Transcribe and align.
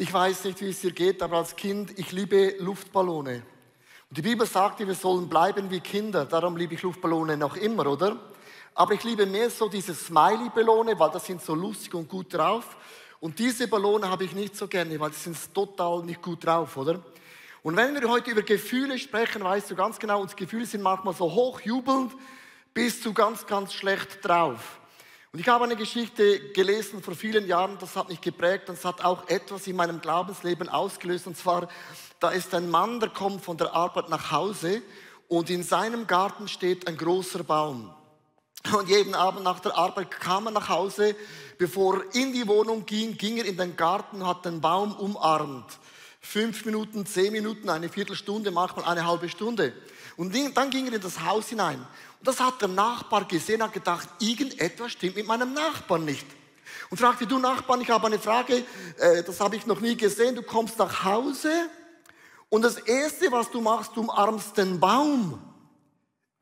Ich 0.00 0.14
weiß 0.14 0.44
nicht, 0.44 0.62
wie 0.62 0.70
es 0.70 0.80
dir 0.80 0.92
geht, 0.92 1.22
aber 1.22 1.36
als 1.36 1.54
Kind, 1.54 1.98
ich 1.98 2.10
liebe 2.10 2.54
Luftballone. 2.58 3.42
Und 4.08 4.16
die 4.16 4.22
Bibel 4.22 4.46
sagt, 4.46 4.78
wir 4.78 4.94
sollen 4.94 5.28
bleiben 5.28 5.70
wie 5.70 5.80
Kinder. 5.80 6.24
Darum 6.24 6.56
liebe 6.56 6.72
ich 6.72 6.80
Luftballone 6.80 7.36
noch 7.36 7.54
immer, 7.54 7.86
oder? 7.86 8.16
Aber 8.74 8.94
ich 8.94 9.04
liebe 9.04 9.26
mehr 9.26 9.50
so 9.50 9.68
diese 9.68 9.94
Smiley-Ballone, 9.94 10.98
weil 10.98 11.10
das 11.10 11.26
sind 11.26 11.42
so 11.42 11.54
lustig 11.54 11.92
und 11.92 12.08
gut 12.08 12.32
drauf. 12.32 12.78
Und 13.20 13.38
diese 13.38 13.68
Ballone 13.68 14.08
habe 14.08 14.24
ich 14.24 14.32
nicht 14.32 14.56
so 14.56 14.68
gerne, 14.68 14.98
weil 14.98 15.10
die 15.10 15.16
sind 15.16 15.36
total 15.52 16.02
nicht 16.02 16.22
gut 16.22 16.46
drauf, 16.46 16.78
oder? 16.78 17.02
Und 17.62 17.76
wenn 17.76 17.94
wir 17.94 18.08
heute 18.08 18.30
über 18.30 18.40
Gefühle 18.40 18.98
sprechen, 18.98 19.44
weißt 19.44 19.70
du 19.70 19.74
ganz 19.74 19.98
genau, 19.98 20.22
unsere 20.22 20.38
Gefühle 20.38 20.64
sind 20.64 20.80
manchmal 20.80 21.12
so 21.12 21.30
hochjubelnd 21.30 22.14
bis 22.72 23.02
zu 23.02 23.12
ganz, 23.12 23.46
ganz 23.46 23.74
schlecht 23.74 24.24
drauf. 24.26 24.79
Und 25.32 25.38
ich 25.38 25.46
habe 25.46 25.62
eine 25.62 25.76
Geschichte 25.76 26.40
gelesen 26.50 27.02
vor 27.02 27.14
vielen 27.14 27.46
Jahren, 27.46 27.78
das 27.78 27.94
hat 27.94 28.08
mich 28.08 28.20
geprägt 28.20 28.68
und 28.68 28.74
es 28.74 28.84
hat 28.84 29.04
auch 29.04 29.28
etwas 29.28 29.68
in 29.68 29.76
meinem 29.76 30.00
Glaubensleben 30.00 30.68
ausgelöst. 30.68 31.28
Und 31.28 31.36
zwar, 31.36 31.68
da 32.18 32.30
ist 32.30 32.52
ein 32.52 32.68
Mann, 32.68 32.98
der 32.98 33.10
kommt 33.10 33.44
von 33.44 33.56
der 33.56 33.72
Arbeit 33.72 34.08
nach 34.08 34.32
Hause 34.32 34.82
und 35.28 35.48
in 35.48 35.62
seinem 35.62 36.08
Garten 36.08 36.48
steht 36.48 36.88
ein 36.88 36.96
großer 36.96 37.44
Baum. 37.44 37.94
Und 38.76 38.88
jeden 38.88 39.14
Abend 39.14 39.44
nach 39.44 39.60
der 39.60 39.78
Arbeit 39.78 40.10
kam 40.10 40.46
er 40.46 40.50
nach 40.50 40.68
Hause. 40.68 41.14
Bevor 41.58 41.98
er 41.98 42.14
in 42.14 42.32
die 42.32 42.48
Wohnung 42.48 42.84
ging, 42.84 43.16
ging 43.16 43.38
er 43.38 43.44
in 43.44 43.56
den 43.56 43.76
Garten 43.76 44.22
und 44.22 44.26
hat 44.26 44.44
den 44.44 44.60
Baum 44.60 44.94
umarmt. 44.96 45.78
Fünf 46.20 46.64
Minuten, 46.66 47.06
zehn 47.06 47.32
Minuten, 47.32 47.70
eine 47.70 47.88
Viertelstunde, 47.88 48.50
manchmal 48.50 48.84
eine 48.84 49.06
halbe 49.06 49.28
Stunde. 49.28 49.72
Und 50.16 50.34
dann 50.54 50.70
ging 50.70 50.86
er 50.86 50.92
in 50.92 51.00
das 51.00 51.20
Haus 51.20 51.48
hinein. 51.48 51.78
Und 51.78 52.28
das 52.28 52.38
hat 52.38 52.60
der 52.60 52.68
Nachbar 52.68 53.24
gesehen, 53.24 53.62
hat 53.62 53.72
gedacht, 53.72 54.08
irgendetwas 54.18 54.92
stimmt 54.92 55.16
mit 55.16 55.26
meinem 55.26 55.54
Nachbarn 55.54 56.04
nicht. 56.04 56.26
Und 56.90 56.98
fragte, 56.98 57.26
du 57.26 57.38
Nachbarn, 57.38 57.80
ich 57.80 57.90
habe 57.90 58.06
eine 58.06 58.18
Frage, 58.18 58.64
äh, 58.98 59.22
das 59.22 59.40
habe 59.40 59.56
ich 59.56 59.66
noch 59.66 59.80
nie 59.80 59.96
gesehen. 59.96 60.34
Du 60.34 60.42
kommst 60.42 60.78
nach 60.78 61.04
Hause 61.04 61.50
und 62.50 62.62
das 62.62 62.76
Erste, 62.76 63.30
was 63.32 63.50
du 63.50 63.60
machst, 63.60 63.92
du 63.94 64.00
umarmst 64.00 64.56
den 64.56 64.78
Baum. 64.78 65.40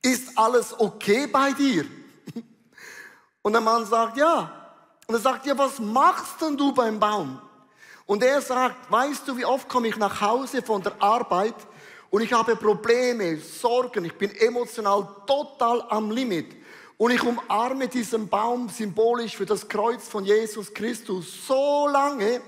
Ist 0.03 0.37
alles 0.37 0.79
okay 0.79 1.27
bei 1.27 1.53
dir? 1.53 1.85
Und 3.43 3.53
der 3.53 3.61
Mann 3.61 3.85
sagt, 3.85 4.17
ja. 4.17 4.77
Und 5.07 5.15
er 5.15 5.21
sagt, 5.21 5.45
ja, 5.45 5.57
was 5.59 5.79
machst 5.79 6.41
denn 6.41 6.57
du 6.57 6.73
beim 6.73 6.99
Baum? 6.99 7.41
Und 8.09 8.23
er 8.23 8.41
sagt, 8.41 8.91
weißt 8.91 9.29
du, 9.29 9.37
wie 9.37 9.45
oft 9.45 9.69
komme 9.69 9.87
ich 9.87 9.99
nach 9.99 10.23
Hause 10.23 10.63
von 10.63 10.83
der 10.83 10.95
Arbeit 10.99 11.55
und 12.09 12.23
ich 12.23 12.33
habe 12.33 12.57
Probleme, 12.57 13.37
Sorgen, 13.37 14.07
ich 14.07 14.15
bin 14.15 14.35
emotional 14.35 15.07
total 15.27 15.85
am 15.91 16.11
Limit. 16.11 16.57
Und 16.97 17.11
ich 17.11 17.23
umarme 17.23 17.87
diesen 17.87 18.27
Baum 18.27 18.71
symbolisch 18.71 19.37
für 19.37 19.45
das 19.45 19.69
Kreuz 19.69 20.09
von 20.09 20.25
Jesus 20.25 20.73
Christus 20.73 21.47
so 21.47 21.87
lange, 21.87 22.41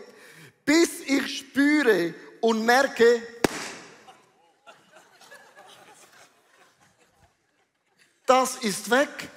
bis 0.65 1.01
ich 1.01 1.41
spüre 1.41 2.15
und 2.41 2.65
merke, 2.65 3.23
das 8.25 8.57
ist 8.57 8.91
weg. 8.91 9.29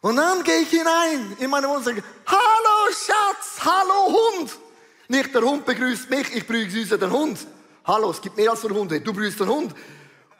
Und 0.00 0.16
dann 0.16 0.42
gehe 0.42 0.58
ich 0.58 0.70
hinein 0.70 1.36
in 1.38 1.48
meine 1.48 1.68
Wohnung 1.68 1.78
und 1.78 1.84
sage, 1.84 2.02
hallo 2.26 2.92
Schatz, 2.92 3.64
hallo 3.64 4.12
Hund. 4.12 4.67
Nicht 5.10 5.34
der 5.34 5.40
Hund 5.40 5.64
begrüßt 5.64 6.10
mich, 6.10 6.34
ich 6.34 6.46
begrüße 6.46 6.98
den 6.98 7.10
Hund. 7.10 7.38
Hallo, 7.86 8.10
es 8.10 8.20
gibt 8.20 8.36
mehr 8.36 8.50
als 8.50 8.62
nur 8.62 8.78
Hunde. 8.78 9.00
Du 9.00 9.14
brüllst 9.14 9.40
den 9.40 9.48
Hund. 9.48 9.74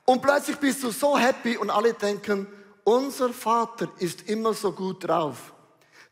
Und 0.04 0.20
plötzlich 0.20 0.58
bist 0.58 0.82
du 0.82 0.90
so 0.90 1.16
happy 1.16 1.56
und 1.56 1.70
alle 1.70 1.94
denken, 1.94 2.46
unser 2.84 3.30
Vater 3.30 3.88
ist 3.98 4.28
immer 4.28 4.52
so 4.52 4.72
gut 4.72 5.08
drauf. 5.08 5.54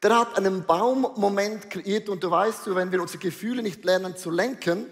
Der 0.02 0.18
hat 0.18 0.38
einen 0.38 0.64
Baummoment 0.64 1.68
kreiert 1.68 2.08
und 2.08 2.24
du 2.24 2.30
weißt, 2.30 2.74
wenn 2.74 2.90
wir 2.90 3.02
unsere 3.02 3.18
Gefühle 3.18 3.62
nicht 3.62 3.84
lernen 3.84 4.16
zu 4.16 4.30
lenken, 4.30 4.86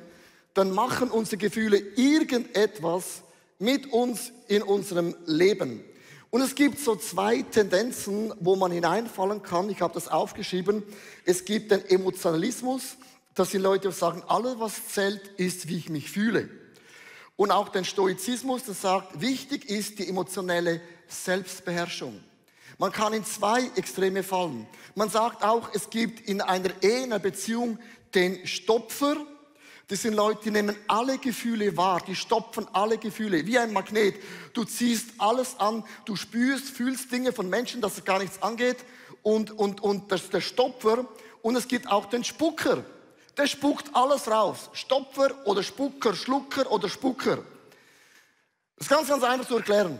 dann 0.52 0.70
machen 0.70 1.10
unsere 1.10 1.38
Gefühle 1.38 1.78
irgendetwas 1.78 3.22
mit 3.58 3.90
uns 3.94 4.30
in 4.46 4.62
unserem 4.62 5.16
Leben. 5.24 5.82
Und 6.28 6.42
es 6.42 6.54
gibt 6.54 6.80
so 6.80 6.96
zwei 6.96 7.40
Tendenzen, 7.40 8.34
wo 8.40 8.56
man 8.56 8.72
hineinfallen 8.72 9.42
kann. 9.42 9.70
Ich 9.70 9.80
habe 9.80 9.94
das 9.94 10.08
aufgeschrieben. 10.08 10.82
Es 11.24 11.46
gibt 11.46 11.70
den 11.70 11.82
Emotionalismus 11.86 12.96
dass 13.34 13.50
die 13.50 13.58
Leute 13.58 13.90
sagen, 13.92 14.22
alles 14.28 14.58
was 14.58 14.88
zählt, 14.88 15.26
ist, 15.36 15.68
wie 15.68 15.76
ich 15.76 15.88
mich 15.88 16.10
fühle. 16.10 16.48
Und 17.36 17.50
auch 17.50 17.68
den 17.68 17.84
Stoizismus, 17.84 18.64
der 18.64 18.74
sagt, 18.74 19.20
wichtig 19.20 19.68
ist 19.68 19.98
die 19.98 20.08
emotionelle 20.08 20.80
Selbstbeherrschung. 21.08 22.22
Man 22.78 22.92
kann 22.92 23.12
in 23.12 23.24
zwei 23.24 23.70
Extreme 23.76 24.22
fallen. 24.22 24.66
Man 24.94 25.08
sagt 25.08 25.42
auch, 25.42 25.70
es 25.74 25.90
gibt 25.90 26.28
in 26.28 26.40
einer 26.40 26.70
Ehe, 26.82 26.98
in 26.98 27.12
einer 27.12 27.18
Beziehung 27.18 27.78
den 28.14 28.46
Stopfer. 28.46 29.16
Das 29.88 30.02
sind 30.02 30.14
Leute, 30.14 30.44
die 30.44 30.50
nehmen 30.50 30.76
alle 30.88 31.18
Gefühle 31.18 31.76
wahr, 31.76 32.02
die 32.06 32.16
stopfen 32.16 32.66
alle 32.72 32.98
Gefühle, 32.98 33.46
wie 33.46 33.58
ein 33.58 33.72
Magnet. 33.72 34.16
Du 34.54 34.64
ziehst 34.64 35.10
alles 35.18 35.58
an, 35.58 35.84
du 36.04 36.16
spürst, 36.16 36.70
fühlst 36.70 37.12
Dinge 37.12 37.32
von 37.32 37.48
Menschen, 37.48 37.80
dass 37.80 37.98
es 37.98 38.04
gar 38.04 38.18
nichts 38.18 38.42
angeht. 38.42 38.78
Und, 39.22 39.50
und, 39.50 39.82
und 39.82 40.10
das 40.10 40.22
ist 40.22 40.32
der 40.32 40.40
Stopfer. 40.40 41.04
Und 41.42 41.56
es 41.56 41.68
gibt 41.68 41.88
auch 41.88 42.06
den 42.06 42.24
Spucker 42.24 42.84
der 43.36 43.46
spuckt 43.46 43.94
alles 43.94 44.28
raus. 44.28 44.70
Stopfer 44.72 45.46
oder 45.46 45.62
Spucker, 45.62 46.14
Schlucker 46.14 46.70
oder 46.70 46.88
Spucker. 46.88 47.38
Das 48.76 48.86
ist 48.86 48.88
ganz, 48.88 49.08
ganz 49.08 49.22
einfach 49.22 49.48
zu 49.48 49.56
erklären. 49.56 49.98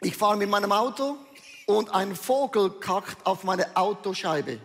Ich 0.00 0.16
fahre 0.16 0.36
mit 0.36 0.48
meinem 0.48 0.72
Auto 0.72 1.16
und 1.66 1.90
ein 1.90 2.14
Vogel 2.14 2.70
kackt 2.70 3.24
auf 3.26 3.44
meine 3.44 3.76
Autoscheibe. 3.76 4.60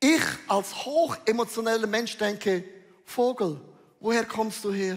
Ich 0.00 0.22
als 0.48 0.84
hochemotioneller 0.84 1.86
Mensch 1.86 2.16
denke, 2.16 2.64
Vogel, 3.04 3.60
woher 4.00 4.24
kommst 4.24 4.64
du 4.64 4.72
her? 4.72 4.96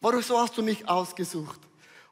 Warum 0.00 0.20
hast 0.20 0.56
du 0.56 0.62
mich 0.62 0.88
ausgesucht? 0.88 1.60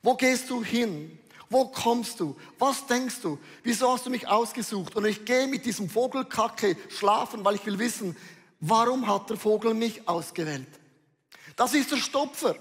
Wo 0.02 0.14
gehst 0.14 0.48
du 0.48 0.62
hin? 0.62 1.18
Wo 1.48 1.66
kommst 1.66 2.20
du? 2.20 2.36
Was 2.60 2.86
denkst 2.86 3.16
du? 3.22 3.38
Wieso 3.64 3.92
hast 3.92 4.06
du 4.06 4.10
mich 4.10 4.28
ausgesucht? 4.28 4.94
Und 4.94 5.04
ich 5.04 5.24
gehe 5.24 5.48
mit 5.48 5.66
diesem 5.66 5.90
Vogelkacke 5.90 6.76
schlafen, 6.88 7.44
weil 7.44 7.56
ich 7.56 7.66
will 7.66 7.80
wissen, 7.80 8.16
warum 8.60 9.06
hat 9.06 9.30
der 9.30 9.36
Vogel 9.36 9.74
mich 9.74 10.06
ausgewählt? 10.08 10.68
Das 11.56 11.74
ist 11.74 11.90
der 11.90 11.96
Stopfer. 11.96 12.54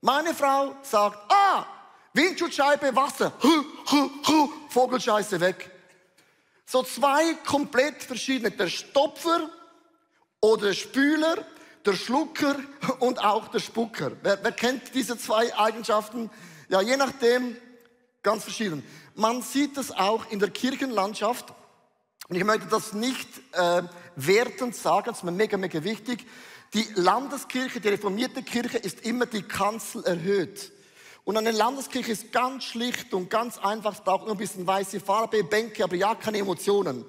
Meine 0.00 0.34
Frau 0.34 0.74
sagt, 0.82 1.18
ah, 1.30 1.66
Windschutzscheibe, 2.12 2.94
Wasser, 2.94 3.32
hu, 3.42 3.64
hu, 3.90 4.10
hu, 4.26 4.52
Vogelscheiße 4.68 5.40
weg. 5.40 5.70
So 6.66 6.82
zwei 6.82 7.34
komplett 7.44 8.02
verschiedene, 8.02 8.50
der 8.50 8.68
Stopfer 8.68 9.50
oder 10.40 10.66
der 10.66 10.74
Spüler, 10.74 11.44
der 11.84 11.94
Schlucker 11.94 12.56
und 13.00 13.18
auch 13.22 13.48
der 13.48 13.60
Spucker. 13.60 14.12
Wer, 14.22 14.42
wer 14.42 14.52
kennt 14.52 14.94
diese 14.94 15.18
zwei 15.18 15.56
Eigenschaften? 15.56 16.30
Ja, 16.68 16.80
je 16.80 16.96
nachdem, 16.96 17.56
ganz 18.22 18.44
verschieden. 18.44 18.84
Man 19.14 19.42
sieht 19.42 19.76
es 19.76 19.92
auch 19.92 20.30
in 20.30 20.38
der 20.38 20.50
Kirchenlandschaft. 20.50 21.52
Und 22.28 22.36
ich 22.36 22.44
möchte 22.44 22.66
das 22.68 22.94
nicht 22.94 23.28
äh, 23.52 23.82
wertend 24.16 24.74
sagen, 24.74 25.06
das 25.06 25.18
ist 25.18 25.24
mir 25.24 25.32
mega, 25.32 25.56
mega 25.56 25.82
wichtig. 25.82 26.26
Die 26.72 26.86
Landeskirche, 26.94 27.80
die 27.80 27.88
reformierte 27.88 28.42
Kirche 28.42 28.78
ist 28.78 29.04
immer 29.04 29.26
die 29.26 29.42
Kanzel 29.42 30.04
erhöht. 30.04 30.72
Und 31.24 31.36
eine 31.36 31.52
Landeskirche 31.52 32.12
ist 32.12 32.32
ganz 32.32 32.64
schlicht 32.64 33.14
und 33.14 33.30
ganz 33.30 33.58
einfach, 33.58 33.94
es 33.94 34.00
braucht 34.00 34.26
nur 34.26 34.34
ein 34.34 34.38
bisschen 34.38 34.66
weiße 34.66 35.00
Farbe, 35.00 35.42
Bänke, 35.42 35.84
aber 35.84 35.96
ja 35.96 36.14
keine 36.14 36.38
Emotionen. 36.38 37.04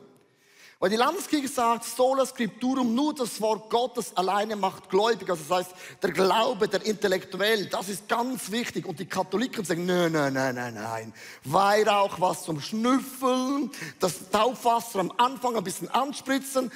Weil 0.79 0.89
die 0.89 0.97
Landeskirche 0.97 1.47
sagt, 1.47 1.85
sola 1.85 2.25
scripturum, 2.25 2.93
nur 2.93 3.15
das 3.15 3.39
Wort 3.39 3.69
Gottes 3.69 4.15
alleine 4.17 4.57
macht 4.57 4.89
gläubig. 4.89 5.29
Also 5.29 5.43
das 5.47 5.57
heißt, 5.59 5.75
der 6.03 6.11
Glaube, 6.11 6.67
der 6.67 6.85
Intellektuell, 6.85 7.67
das 7.67 7.87
ist 7.87 8.09
ganz 8.09 8.51
wichtig. 8.51 8.85
Und 8.85 8.99
die 8.99 9.05
Katholiken 9.05 9.63
sagen, 9.63 9.85
nein, 9.85 10.11
nein, 10.11 10.33
nein, 10.33 10.55
nein, 10.55 10.73
nein. 10.73 11.13
Weihrauch, 11.45 12.19
was 12.19 12.43
zum 12.43 12.59
Schnüffeln, 12.59 13.71
das 14.01 14.29
Taufwasser 14.29 14.99
am 14.99 15.13
Anfang 15.17 15.55
ein 15.55 15.63
bisschen 15.63 15.89
anspritzen, 15.89 16.69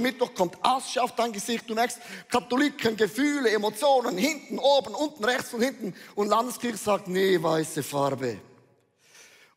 Mittwoch 0.00 0.34
kommt 0.34 0.58
Asche 0.62 1.02
auf 1.02 1.14
dein 1.14 1.32
Gesicht. 1.32 1.68
Du 1.68 1.74
merkst, 1.74 1.98
Katholiken, 2.28 2.96
Gefühle, 2.96 3.50
Emotionen, 3.50 4.18
hinten, 4.18 4.58
oben, 4.58 4.94
unten, 4.94 5.24
rechts 5.24 5.54
und 5.54 5.62
hinten. 5.62 5.94
Und 6.14 6.28
Landeskirche 6.28 6.76
sagt, 6.76 7.08
nee, 7.08 7.42
weiße 7.42 7.82
Farbe. 7.82 8.49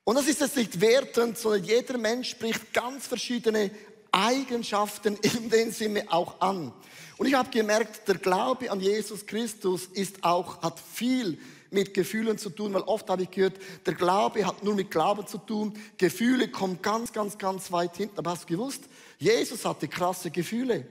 Und 0.03 0.15
das 0.15 0.27
ist 0.27 0.41
jetzt 0.41 0.57
nicht 0.57 0.81
wertend, 0.81 1.37
sondern 1.37 1.63
jeder 1.63 1.97
Mensch 1.97 2.31
spricht 2.31 2.73
ganz 2.73 3.07
verschiedene 3.07 3.71
Eigenschaften 4.11 5.17
in 5.21 5.49
dem 5.49 5.71
Sinne 5.71 6.05
auch 6.11 6.39
an. 6.41 6.73
Und 7.17 7.27
ich 7.27 7.33
habe 7.33 7.49
gemerkt, 7.49 8.07
der 8.07 8.15
Glaube 8.15 8.69
an 8.69 8.79
Jesus 8.79 9.25
Christus 9.25 9.85
ist 9.93 10.23
auch, 10.23 10.61
hat 10.61 10.79
viel 10.79 11.37
mit 11.69 11.93
Gefühlen 11.93 12.37
zu 12.37 12.49
tun, 12.49 12.73
weil 12.73 12.81
oft 12.83 13.09
habe 13.09 13.23
ich 13.23 13.31
gehört, 13.31 13.55
der 13.85 13.93
Glaube 13.93 14.45
hat 14.45 14.63
nur 14.63 14.75
mit 14.75 14.91
Glauben 14.91 15.25
zu 15.25 15.37
tun. 15.39 15.73
Gefühle 15.97 16.49
kommen 16.49 16.81
ganz, 16.81 17.11
ganz, 17.11 17.37
ganz 17.37 17.71
weit 17.71 17.97
hinten. 17.97 18.19
Aber 18.19 18.31
hast 18.31 18.43
du 18.43 18.55
gewusst, 18.55 18.83
Jesus 19.17 19.65
hatte 19.65 19.87
krasse 19.87 20.29
Gefühle. 20.29 20.85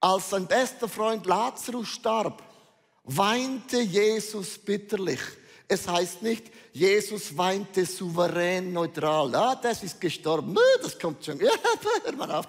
Als 0.00 0.30
sein 0.30 0.46
bester 0.46 0.88
Freund 0.88 1.26
Lazarus 1.26 1.88
starb, 1.88 2.42
weinte 3.04 3.80
Jesus 3.80 4.58
bitterlich. 4.58 5.20
Es 5.68 5.88
heißt 5.88 6.22
nicht, 6.22 6.50
Jesus 6.72 7.36
weinte 7.36 7.86
souverän, 7.86 8.72
neutral. 8.72 9.34
Ah, 9.34 9.54
das 9.54 9.82
ist 9.82 10.00
gestorben. 10.00 10.56
Das 10.82 10.98
kommt 10.98 11.24
schon. 11.24 11.40
Ja, 11.40 11.50
hör 12.04 12.12
mal 12.12 12.30
auf. 12.32 12.46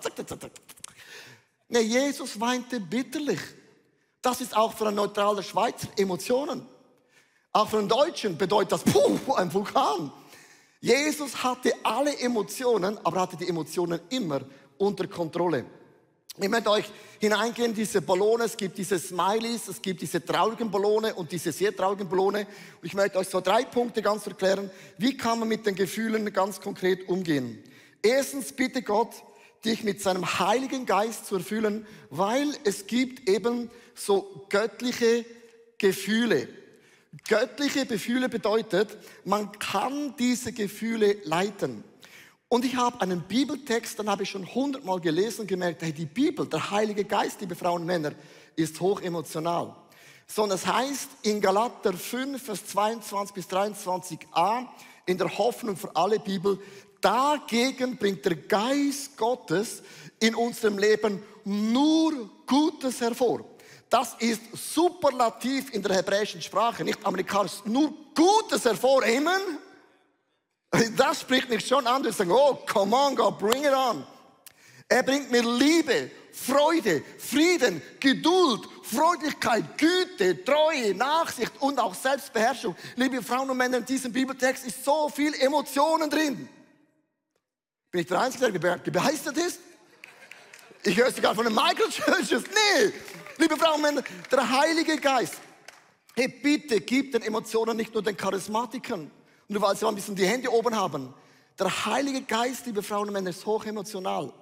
Nee, 1.69 1.81
Jesus 1.81 2.39
weinte 2.39 2.79
bitterlich. 2.79 3.39
Das 4.21 4.41
ist 4.41 4.55
auch 4.55 4.73
für 4.73 4.87
einen 4.87 4.95
neutralen 4.95 5.43
Schweizer 5.43 5.87
Emotionen. 5.97 6.65
Auch 7.51 7.69
für 7.69 7.79
einen 7.79 7.89
Deutschen 7.89 8.37
bedeutet 8.37 8.71
das, 8.71 8.83
puh, 8.83 9.33
ein 9.35 9.53
Vulkan. 9.53 10.11
Jesus 10.79 11.43
hatte 11.43 11.73
alle 11.83 12.17
Emotionen, 12.19 12.97
aber 13.05 13.21
hatte 13.21 13.37
die 13.37 13.47
Emotionen 13.47 13.99
immer 14.09 14.41
unter 14.77 15.07
Kontrolle. 15.07 15.65
Ich 16.41 16.49
möchte 16.49 16.71
euch 16.71 16.85
hineingehen, 17.19 17.69
in 17.69 17.75
diese 17.75 18.01
Ballone, 18.01 18.45
es 18.45 18.57
gibt 18.57 18.79
diese 18.79 18.97
Smileys, 18.97 19.67
es 19.67 19.79
gibt 19.79 20.01
diese 20.01 20.25
traurigen 20.25 20.71
Ballone 20.71 21.13
und 21.13 21.31
diese 21.31 21.51
sehr 21.51 21.75
traurigen 21.75 22.09
Ballone. 22.09 22.47
Ich 22.81 22.95
möchte 22.95 23.19
euch 23.19 23.27
so 23.29 23.39
drei 23.39 23.63
Punkte 23.65 24.01
ganz 24.01 24.25
erklären, 24.25 24.71
wie 24.97 25.15
kann 25.15 25.37
man 25.37 25.47
mit 25.47 25.67
den 25.67 25.75
Gefühlen 25.75 26.33
ganz 26.33 26.59
konkret 26.59 27.07
umgehen. 27.07 27.63
Erstens, 28.01 28.51
bitte 28.51 28.81
Gott, 28.81 29.13
dich 29.63 29.83
mit 29.83 30.01
seinem 30.01 30.39
Heiligen 30.39 30.87
Geist 30.87 31.27
zu 31.27 31.35
erfüllen, 31.35 31.85
weil 32.09 32.47
es 32.63 32.87
gibt 32.87 33.29
eben 33.29 33.69
so 33.93 34.47
göttliche 34.49 35.25
Gefühle. 35.77 36.47
Göttliche 37.27 37.85
Gefühle 37.85 38.27
bedeutet, 38.27 38.97
man 39.23 39.51
kann 39.59 40.15
diese 40.17 40.51
Gefühle 40.51 41.17
leiten. 41.25 41.83
Und 42.53 42.65
ich 42.65 42.75
habe 42.75 43.01
einen 43.01 43.21
Bibeltext, 43.21 43.97
dann 43.97 44.07
habe 44.07 44.21
ich 44.21 44.29
schon 44.29 44.45
hundertmal 44.53 44.99
gelesen 44.99 45.41
und 45.41 45.47
gemerkt, 45.47 45.81
hey, 45.81 45.91
die 45.91 46.05
Bibel, 46.05 46.45
der 46.45 46.69
Heilige 46.69 47.03
Geist, 47.03 47.41
liebe 47.41 47.55
Frauen 47.55 47.81
und 47.81 47.87
Männer, 47.87 48.11
ist 48.55 48.79
hoch 48.79 49.01
emotional. 49.01 49.75
Sondern 50.27 50.59
es 50.59 50.67
heißt 50.67 51.09
in 51.23 51.41
Galater 51.41 51.93
5, 51.93 52.39
Vers 52.39 52.67
22 52.67 53.33
bis 53.33 53.47
23a, 53.47 54.67
in 55.07 55.17
der 55.17 55.35
Hoffnung 55.35 55.75
für 55.75 55.95
alle 55.95 56.19
Bibel, 56.19 56.59
dagegen 57.01 57.97
bringt 57.97 58.23
der 58.23 58.35
Geist 58.35 59.17
Gottes 59.17 59.81
in 60.19 60.35
unserem 60.35 60.77
Leben 60.77 61.23
nur 61.45 62.29
Gutes 62.45 63.01
hervor. 63.01 63.45
Das 63.89 64.15
ist 64.19 64.41
superlativ 64.53 65.73
in 65.73 65.81
der 65.81 65.95
hebräischen 65.95 66.43
Sprache, 66.43 66.83
nicht 66.83 67.03
amerikanisch. 67.03 67.65
Nur 67.65 67.91
Gutes 68.13 68.63
hervor. 68.63 69.01
Amen. 69.01 69.57
Das 70.95 71.21
spricht 71.21 71.49
mich 71.49 71.65
schon 71.67 71.85
an. 71.85 72.03
Wir 72.03 72.11
sagen, 72.11 72.31
oh, 72.31 72.55
come 72.65 72.95
on, 72.95 73.15
God, 73.15 73.37
bring 73.37 73.63
it 73.63 73.73
on. 73.73 74.05
Er 74.89 75.03
bringt 75.03 75.31
mir 75.31 75.43
Liebe, 75.43 76.09
Freude, 76.31 77.03
Frieden, 77.19 77.81
Geduld, 77.99 78.67
Freundlichkeit, 78.81 79.77
Güte, 79.77 80.43
Treue, 80.43 80.95
Nachsicht 80.95 81.51
und 81.59 81.79
auch 81.79 81.93
Selbstbeherrschung. 81.93 82.75
Liebe 82.95 83.21
Frauen 83.21 83.49
und 83.51 83.57
Männer, 83.57 83.77
in 83.77 83.85
diesem 83.85 84.11
Bibeltext 84.11 84.65
ist 84.65 84.83
so 84.83 85.09
viel 85.09 85.33
Emotionen 85.35 86.09
drin. 86.09 86.49
Bin 87.91 88.01
ich 88.01 88.07
der 88.07 88.21
Einzige, 88.21 88.59
der 88.59 88.77
begeistert 88.77 89.37
ist? 89.37 89.59
Ich 90.83 90.97
höre 90.97 91.11
sogar 91.11 91.35
von 91.35 91.45
den 91.45 91.53
Michael 91.53 91.89
Churches. 91.89 92.43
Nee, 92.77 92.91
liebe 93.37 93.55
Frauen 93.57 93.75
und 93.75 93.81
Männer, 93.83 94.03
der 94.31 94.49
Heilige 94.49 94.97
Geist. 94.97 95.35
Hey, 96.15 96.27
bitte 96.27 96.81
gib 96.81 97.11
den 97.11 97.21
Emotionen 97.21 97.77
nicht 97.77 97.93
nur 97.93 98.03
den 98.03 98.17
Charismatikern, 98.17 99.09
nur 99.47 99.61
weil 99.61 99.75
sie 99.75 99.87
ein 99.87 99.95
bisschen 99.95 100.15
die 100.15 100.25
Hände 100.25 100.51
oben 100.51 100.75
haben. 100.75 101.13
Der 101.59 101.85
Heilige 101.85 102.21
Geist, 102.23 102.65
liebe 102.65 102.81
Frauen 102.81 103.07
und 103.07 103.13
Männer, 103.13 103.29
ist 103.29 103.45
hoch 103.45 103.65
emotional. 103.65 104.33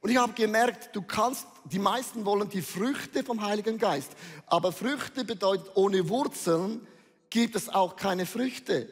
Und 0.00 0.10
ich 0.10 0.16
habe 0.16 0.32
gemerkt, 0.32 0.94
du 0.94 1.02
kannst, 1.02 1.46
die 1.64 1.78
meisten 1.78 2.24
wollen 2.24 2.48
die 2.48 2.62
Früchte 2.62 3.22
vom 3.22 3.42
Heiligen 3.42 3.78
Geist. 3.78 4.12
Aber 4.46 4.72
Früchte 4.72 5.24
bedeutet, 5.24 5.70
ohne 5.74 6.08
Wurzeln 6.08 6.86
gibt 7.28 7.54
es 7.54 7.68
auch 7.68 7.96
keine 7.96 8.26
Früchte. 8.26 8.88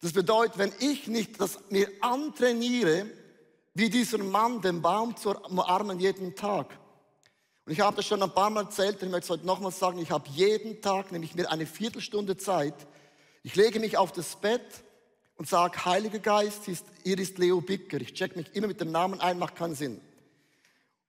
Das 0.00 0.12
bedeutet, 0.12 0.58
wenn 0.58 0.72
ich 0.80 1.06
nicht 1.06 1.40
das 1.40 1.58
mir 1.70 1.88
antrainiere, 2.00 3.06
wie 3.72 3.88
dieser 3.88 4.18
Mann 4.18 4.60
den 4.60 4.82
Baum 4.82 5.16
zu 5.16 5.30
umarmen 5.30 5.98
jeden 5.98 6.36
Tag, 6.36 6.78
und 7.66 7.72
ich 7.72 7.80
habe 7.80 7.96
das 7.96 8.04
schon 8.04 8.22
ein 8.22 8.30
paar 8.30 8.50
Mal 8.50 8.64
erzählt, 8.64 8.96
und 9.00 9.06
ich 9.06 9.10
möchte 9.10 9.24
es 9.24 9.30
heute 9.30 9.46
nochmal 9.46 9.72
sagen, 9.72 9.98
ich 9.98 10.10
habe 10.10 10.28
jeden 10.28 10.82
Tag, 10.82 11.12
nämlich 11.12 11.34
mir 11.34 11.50
eine 11.50 11.64
Viertelstunde 11.64 12.36
Zeit, 12.36 12.74
ich 13.44 13.54
lege 13.56 13.78
mich 13.78 13.98
auf 13.98 14.10
das 14.10 14.36
Bett 14.36 14.82
und 15.36 15.46
sage, 15.46 15.84
Heiliger 15.84 16.18
Geist, 16.18 16.62
hier 17.02 17.18
ist 17.18 17.36
Leo 17.36 17.60
Bicker. 17.60 18.00
Ich 18.00 18.14
check 18.14 18.34
mich 18.36 18.54
immer 18.54 18.66
mit 18.66 18.80
dem 18.80 18.90
Namen 18.90 19.20
ein, 19.20 19.38
macht 19.38 19.54
keinen 19.54 19.74
Sinn. 19.74 20.00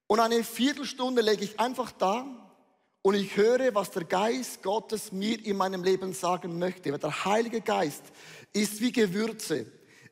Und 0.08 0.20
eine 0.20 0.44
Viertelstunde 0.44 1.22
lege 1.22 1.46
ich 1.46 1.60
einfach 1.60 1.94
da 1.94 2.28
und 3.02 3.16
ich 3.16 3.38
höre, 3.38 3.74
was 3.74 3.92
der 3.92 4.04
Geist 4.04 4.62
Gottes 4.62 5.14
mir 5.14 5.44
in 5.46 5.56
meinem 5.56 5.84
Leben 5.84 6.12
sagen 6.12 6.60
möchte. 6.60 6.92
Weil 6.92 7.00
der 7.00 7.24
Heilige 7.24 7.62
Geist 7.62 8.04
ist 8.52 8.82
wie 8.82 8.92
Gewürze. 8.92 9.66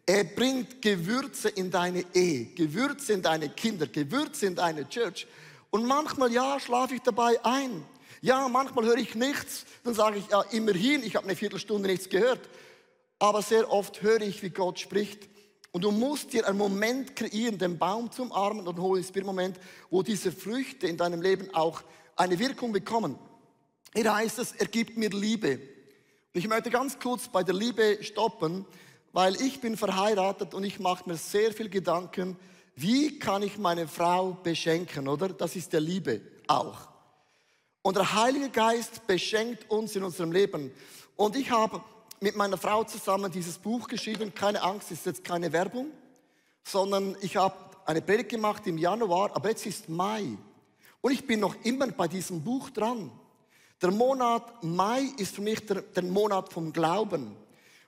Er 0.06 0.24
bringt 0.24 0.82
Gewürze 0.82 1.50
in 1.50 1.72
deine 1.72 2.06
Ehe, 2.14 2.46
Gewürze 2.46 3.14
in 3.14 3.22
deine 3.22 3.50
Kinder, 3.50 3.88
Gewürze 3.88 4.46
in 4.46 4.56
deine 4.56 4.88
Church. 4.88 5.28
Und 5.72 5.86
manchmal, 5.86 6.32
ja, 6.32 6.58
schlafe 6.60 6.96
ich 6.96 7.02
dabei 7.02 7.44
ein. 7.44 7.84
Ja, 8.24 8.48
manchmal 8.48 8.86
höre 8.86 9.00
ich 9.00 9.16
nichts. 9.16 9.66
Dann 9.84 9.94
sage 9.94 10.18
ich, 10.18 10.30
ja, 10.30 10.44
immerhin, 10.44 11.04
ich 11.04 11.18
habe 11.18 11.26
eine 11.26 11.36
Viertelstunde 11.36 11.90
nichts 11.90 12.08
gehört. 12.08 12.40
Aber 13.20 13.42
sehr 13.42 13.70
oft 13.70 14.02
höre 14.02 14.22
ich, 14.22 14.42
wie 14.42 14.50
Gott 14.50 14.80
spricht. 14.80 15.28
Und 15.74 15.84
du 15.84 15.92
musst 15.92 16.32
dir 16.32 16.48
einen 16.48 16.58
Moment 16.58 17.18
kreieren, 17.18 17.58
den 17.58 17.78
Baum 17.78 18.14
zum 18.14 18.32
Armen 18.32 18.66
und 18.66 18.80
Holy 18.80 19.04
Spirit 19.04 19.26
Moment, 19.26 19.60
wo 19.90 20.04
diese 20.04 20.32
Früchte 20.32 20.88
in 20.88 20.96
deinem 20.96 21.22
Leben 21.22 21.54
auch 21.54 21.82
eine 22.16 22.40
Wirkung 22.40 22.72
bekommen. 22.72 23.20
Hier 23.94 24.16
heißt 24.16 24.40
es, 24.40 24.54
er 24.54 24.68
gibt 24.68 24.96
mir 24.96 25.10
Liebe. 25.10 25.56
Und 25.56 26.40
ich 26.40 26.48
möchte 26.48 26.70
ganz 26.70 26.98
kurz 27.00 27.28
bei 27.28 27.44
der 27.44 27.56
Liebe 27.56 27.98
stoppen, 28.04 28.66
weil 29.12 29.36
ich 29.42 29.60
bin 29.60 29.76
verheiratet 29.76 30.54
und 30.54 30.64
ich 30.64 30.80
mache 30.80 31.10
mir 31.10 31.18
sehr 31.18 31.52
viel 31.52 31.68
Gedanken, 31.68 32.38
wie 32.78 33.20
kann 33.20 33.44
ich 33.44 33.58
meine 33.58 33.86
Frau 33.86 34.32
beschenken, 34.32 35.10
oder? 35.10 35.28
Das 35.28 35.58
ist 35.58 35.74
der 35.74 35.82
Liebe 35.82 36.22
auch. 36.48 36.93
Und 37.84 37.98
der 37.98 38.14
Heilige 38.14 38.50
Geist 38.50 39.06
beschenkt 39.08 39.70
uns 39.70 39.94
in 39.96 40.04
unserem 40.04 40.32
Leben. 40.32 40.72
Und 41.18 41.36
ich 41.36 41.52
habe 41.52 41.82
mit 42.22 42.34
meiner 42.38 42.58
Frau 42.58 42.86
zusammen 42.86 43.30
dieses 43.30 43.58
Buch 43.58 43.90
geschrieben. 43.90 44.34
Keine 44.34 44.64
Angst, 44.64 44.90
es 44.90 45.00
ist 45.00 45.06
jetzt 45.06 45.24
keine 45.26 45.52
Werbung, 45.52 45.92
sondern 46.64 47.18
ich 47.20 47.36
habe 47.36 47.56
eine 47.86 48.02
Predigt 48.02 48.30
gemacht 48.30 48.66
im 48.68 48.78
Januar, 48.78 49.36
aber 49.36 49.50
jetzt 49.50 49.66
ist 49.66 49.90
Mai. 49.90 50.38
Und 51.02 51.12
ich 51.12 51.28
bin 51.28 51.42
noch 51.42 51.56
immer 51.64 51.88
bei 51.88 52.08
diesem 52.08 52.42
Buch 52.42 52.70
dran. 52.70 53.12
Der 53.82 53.92
Monat 53.92 54.64
Mai 54.64 55.10
ist 55.18 55.36
für 55.36 55.42
mich 55.42 55.66
der, 55.66 55.82
der 55.82 56.04
Monat 56.04 56.54
vom 56.54 56.72
Glauben. 56.72 57.36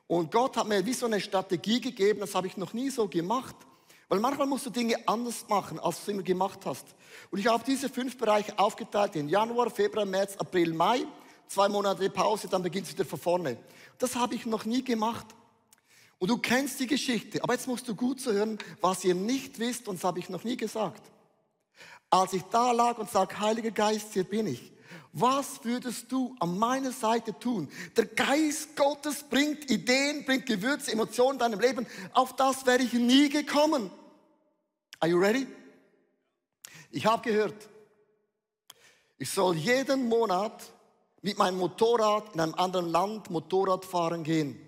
Und 0.07 0.29
Gott 0.29 0.57
hat 0.57 0.67
mir 0.67 0.85
wie 0.85 0.91
so 0.91 1.05
eine 1.05 1.21
Strategie 1.21 1.79
gegeben, 1.79 2.19
das 2.19 2.35
habe 2.35 2.47
ich 2.47 2.57
noch 2.57 2.73
nie 2.73 2.89
so 2.89 3.07
gemacht. 3.07 3.55
Weil 4.07 4.19
manchmal 4.19 4.47
musst 4.47 4.65
du 4.65 4.69
Dinge 4.69 4.95
anders 5.07 5.45
machen, 5.49 5.79
als 5.79 6.05
du 6.05 6.11
immer 6.11 6.23
gemacht 6.23 6.59
hast. 6.65 6.85
Und 7.31 7.39
ich 7.39 7.47
habe 7.47 7.63
diese 7.65 7.89
fünf 7.89 8.17
Bereiche 8.17 8.57
aufgeteilt 8.59 9.15
in 9.15 9.29
Januar, 9.29 9.69
Februar, 9.69 10.05
März, 10.05 10.35
April, 10.37 10.73
Mai. 10.73 11.05
Zwei 11.47 11.69
Monate 11.69 12.09
Pause, 12.09 12.47
dann 12.47 12.63
beginnt 12.63 12.87
es 12.87 12.93
wieder 12.93 13.05
von 13.05 13.19
vorne. 13.19 13.57
Das 13.99 14.15
habe 14.15 14.35
ich 14.35 14.45
noch 14.45 14.65
nie 14.65 14.83
gemacht. 14.83 15.27
Und 16.17 16.29
du 16.29 16.37
kennst 16.37 16.79
die 16.79 16.87
Geschichte. 16.87 17.43
Aber 17.43 17.53
jetzt 17.53 17.67
musst 17.67 17.87
du 17.87 17.95
gut 17.95 18.19
zuhören, 18.19 18.57
was 18.81 19.03
ihr 19.03 19.15
nicht 19.15 19.59
wisst, 19.59 19.87
und 19.87 19.95
das 19.95 20.03
habe 20.03 20.19
ich 20.19 20.29
noch 20.29 20.43
nie 20.43 20.57
gesagt. 20.57 21.01
Als 22.09 22.33
ich 22.33 22.43
da 22.43 22.71
lag 22.71 22.97
und 22.97 23.09
sag, 23.09 23.39
Heiliger 23.39 23.71
Geist, 23.71 24.13
hier 24.13 24.23
bin 24.23 24.47
ich. 24.47 24.71
Was 25.17 25.63
würdest 25.63 26.11
du 26.11 26.35
an 26.41 26.59
meiner 26.59 26.91
Seite 26.91 27.39
tun? 27.39 27.71
Der 27.95 28.05
Geist 28.05 28.75
Gottes 28.75 29.23
bringt 29.23 29.71
Ideen, 29.71 30.25
bringt 30.25 30.45
Gewürze, 30.45 30.91
Emotionen 30.91 31.35
in 31.35 31.39
deinem 31.39 31.59
Leben. 31.61 31.87
Auf 32.11 32.35
das 32.35 32.65
wäre 32.65 32.83
ich 32.83 32.91
nie 32.91 33.29
gekommen. 33.29 33.89
Are 34.99 35.09
you 35.09 35.17
ready? 35.17 35.47
Ich 36.91 37.05
habe 37.05 37.21
gehört, 37.21 37.69
ich 39.17 39.29
soll 39.29 39.55
jeden 39.55 40.09
Monat 40.09 40.61
mit 41.21 41.37
meinem 41.37 41.59
Motorrad 41.59 42.33
in 42.33 42.41
einem 42.41 42.55
anderen 42.55 42.89
Land 42.89 43.29
Motorrad 43.29 43.85
fahren 43.85 44.21
gehen. 44.21 44.59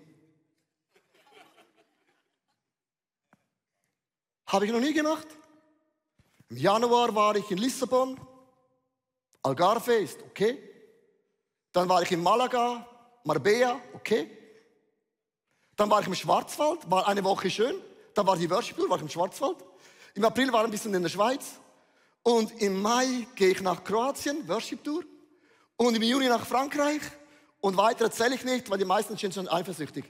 Habe 4.46 4.64
ich 4.64 4.72
noch 4.72 4.80
nie 4.80 4.94
gemacht. 4.94 5.26
Im 6.48 6.56
Januar 6.56 7.14
war 7.14 7.36
ich 7.36 7.50
in 7.50 7.58
Lissabon, 7.58 8.18
Algarve 9.48 9.94
ist 9.94 10.22
okay. 10.22 10.58
Dann 11.72 11.88
war 11.88 12.02
ich 12.02 12.12
in 12.12 12.22
Malaga, 12.22 12.86
Marbella, 13.24 13.80
okay. 13.94 14.30
Dann 15.76 15.90
war 15.90 16.00
ich 16.00 16.06
im 16.06 16.14
Schwarzwald, 16.14 16.90
war 16.90 17.06
eine 17.08 17.22
Woche 17.24 17.50
schön. 17.50 17.76
Dann 18.14 18.26
war 18.26 18.36
die 18.36 18.50
Worship 18.50 18.78
war 18.88 18.96
ich 18.96 19.02
im 19.02 19.08
Schwarzwald. 19.08 19.56
Im 20.14 20.24
April 20.24 20.52
war 20.52 20.60
ich 20.62 20.66
ein 20.66 20.70
bisschen 20.70 20.94
in 20.94 21.02
der 21.02 21.08
Schweiz. 21.08 21.60
Und 22.22 22.60
im 22.60 22.82
Mai 22.82 23.26
gehe 23.36 23.50
ich 23.50 23.60
nach 23.62 23.84
Kroatien, 23.84 24.46
Worship 24.48 24.82
Tour. 24.82 25.04
Und 25.76 25.94
im 25.94 26.02
Juni 26.02 26.26
nach 26.28 26.44
Frankreich. 26.44 27.02
Und 27.60 27.76
weiter 27.76 28.06
erzähle 28.06 28.34
ich 28.34 28.44
nicht, 28.44 28.68
weil 28.68 28.78
die 28.78 28.84
meisten 28.84 29.16
sind 29.16 29.34
schon 29.34 29.48
eifersüchtig. 29.48 30.04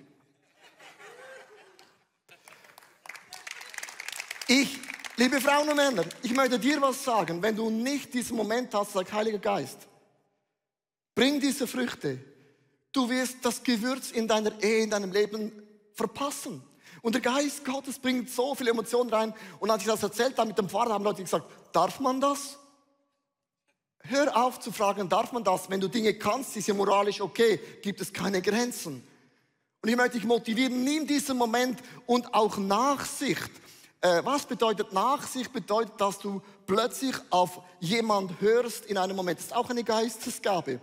Ich 4.46 4.87
Liebe 5.18 5.40
Frauen 5.40 5.68
und 5.68 5.74
Männer, 5.74 6.04
ich 6.22 6.32
möchte 6.32 6.60
dir 6.60 6.80
was 6.80 7.02
sagen. 7.02 7.42
Wenn 7.42 7.56
du 7.56 7.70
nicht 7.70 8.14
diesen 8.14 8.36
Moment 8.36 8.72
hast, 8.72 8.92
sag 8.92 9.12
Heiliger 9.12 9.40
Geist, 9.40 9.88
bring 11.12 11.40
diese 11.40 11.66
Früchte. 11.66 12.20
Du 12.92 13.10
wirst 13.10 13.38
das 13.42 13.60
Gewürz 13.60 14.12
in 14.12 14.28
deiner 14.28 14.62
Ehe, 14.62 14.84
in 14.84 14.90
deinem 14.90 15.10
Leben 15.10 15.50
verpassen. 15.92 16.62
Und 17.02 17.16
der 17.16 17.20
Geist 17.20 17.64
Gottes 17.64 17.98
bringt 17.98 18.30
so 18.30 18.54
viele 18.54 18.70
Emotionen 18.70 19.10
rein. 19.10 19.34
Und 19.58 19.72
als 19.72 19.82
ich 19.82 19.88
das 19.88 20.04
erzählt 20.04 20.38
habe 20.38 20.50
mit 20.50 20.58
dem 20.58 20.68
Pfarrer, 20.68 20.92
haben 20.92 21.02
Leute 21.02 21.24
gesagt, 21.24 21.50
darf 21.72 21.98
man 21.98 22.20
das? 22.20 22.56
Hör 24.02 24.36
auf 24.36 24.60
zu 24.60 24.70
fragen, 24.70 25.08
darf 25.08 25.32
man 25.32 25.42
das? 25.42 25.68
Wenn 25.68 25.80
du 25.80 25.88
Dinge 25.88 26.14
kannst, 26.14 26.56
ist 26.56 26.68
ja 26.68 26.74
moralisch 26.74 27.20
okay, 27.20 27.58
gibt 27.82 28.00
es 28.00 28.12
keine 28.12 28.40
Grenzen. 28.40 29.04
Und 29.82 29.88
ich 29.88 29.96
möchte 29.96 30.18
dich 30.18 30.28
motivieren, 30.28 30.84
nimm 30.84 31.08
diesen 31.08 31.36
Moment 31.36 31.80
und 32.06 32.32
auch 32.32 32.56
Nachsicht. 32.56 33.50
Äh, 34.00 34.24
was 34.24 34.46
bedeutet 34.46 34.92
Nachsicht? 34.92 35.52
Bedeutet, 35.52 36.00
dass 36.00 36.20
du 36.20 36.40
plötzlich 36.66 37.16
auf 37.30 37.60
jemand 37.80 38.40
hörst 38.40 38.86
in 38.86 38.96
einem 38.96 39.16
Moment. 39.16 39.38
Das 39.38 39.46
ist 39.46 39.56
auch 39.56 39.68
eine 39.70 39.82
Geistesgabe. 39.82 40.80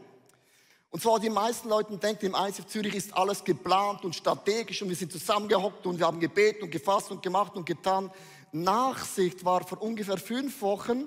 Und 0.89 1.01
zwar 1.01 1.19
die 1.19 1.29
meisten 1.29 1.69
Leute 1.69 1.98
denken, 1.98 2.25
im 2.25 2.36
ICF 2.36 2.67
Zürich 2.67 2.95
ist 2.95 3.13
alles 3.13 3.43
geplant 3.43 4.03
und 4.03 4.15
strategisch 4.15 4.81
und 4.81 4.89
wir 4.89 4.95
sind 4.95 5.12
zusammengehockt 5.12 5.86
und 5.86 6.00
wir 6.00 6.05
haben 6.05 6.19
gebeten 6.19 6.63
und 6.63 6.72
gefasst 6.72 7.12
und 7.12 7.22
gemacht 7.22 7.55
und 7.55 7.65
getan. 7.65 8.12
Nachsicht 8.51 9.43
war 9.43 9.65
vor 9.65 9.81
ungefähr 9.81 10.17
fünf 10.17 10.62
Wochen, 10.62 11.05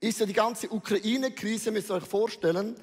ist 0.00 0.18
ja 0.18 0.26
die 0.26 0.32
ganze 0.32 0.68
Ukraine-Krise, 0.68 1.70
müsst 1.70 1.90
ihr 1.90 1.94
euch 1.94 2.04
vorstellen, 2.04 2.74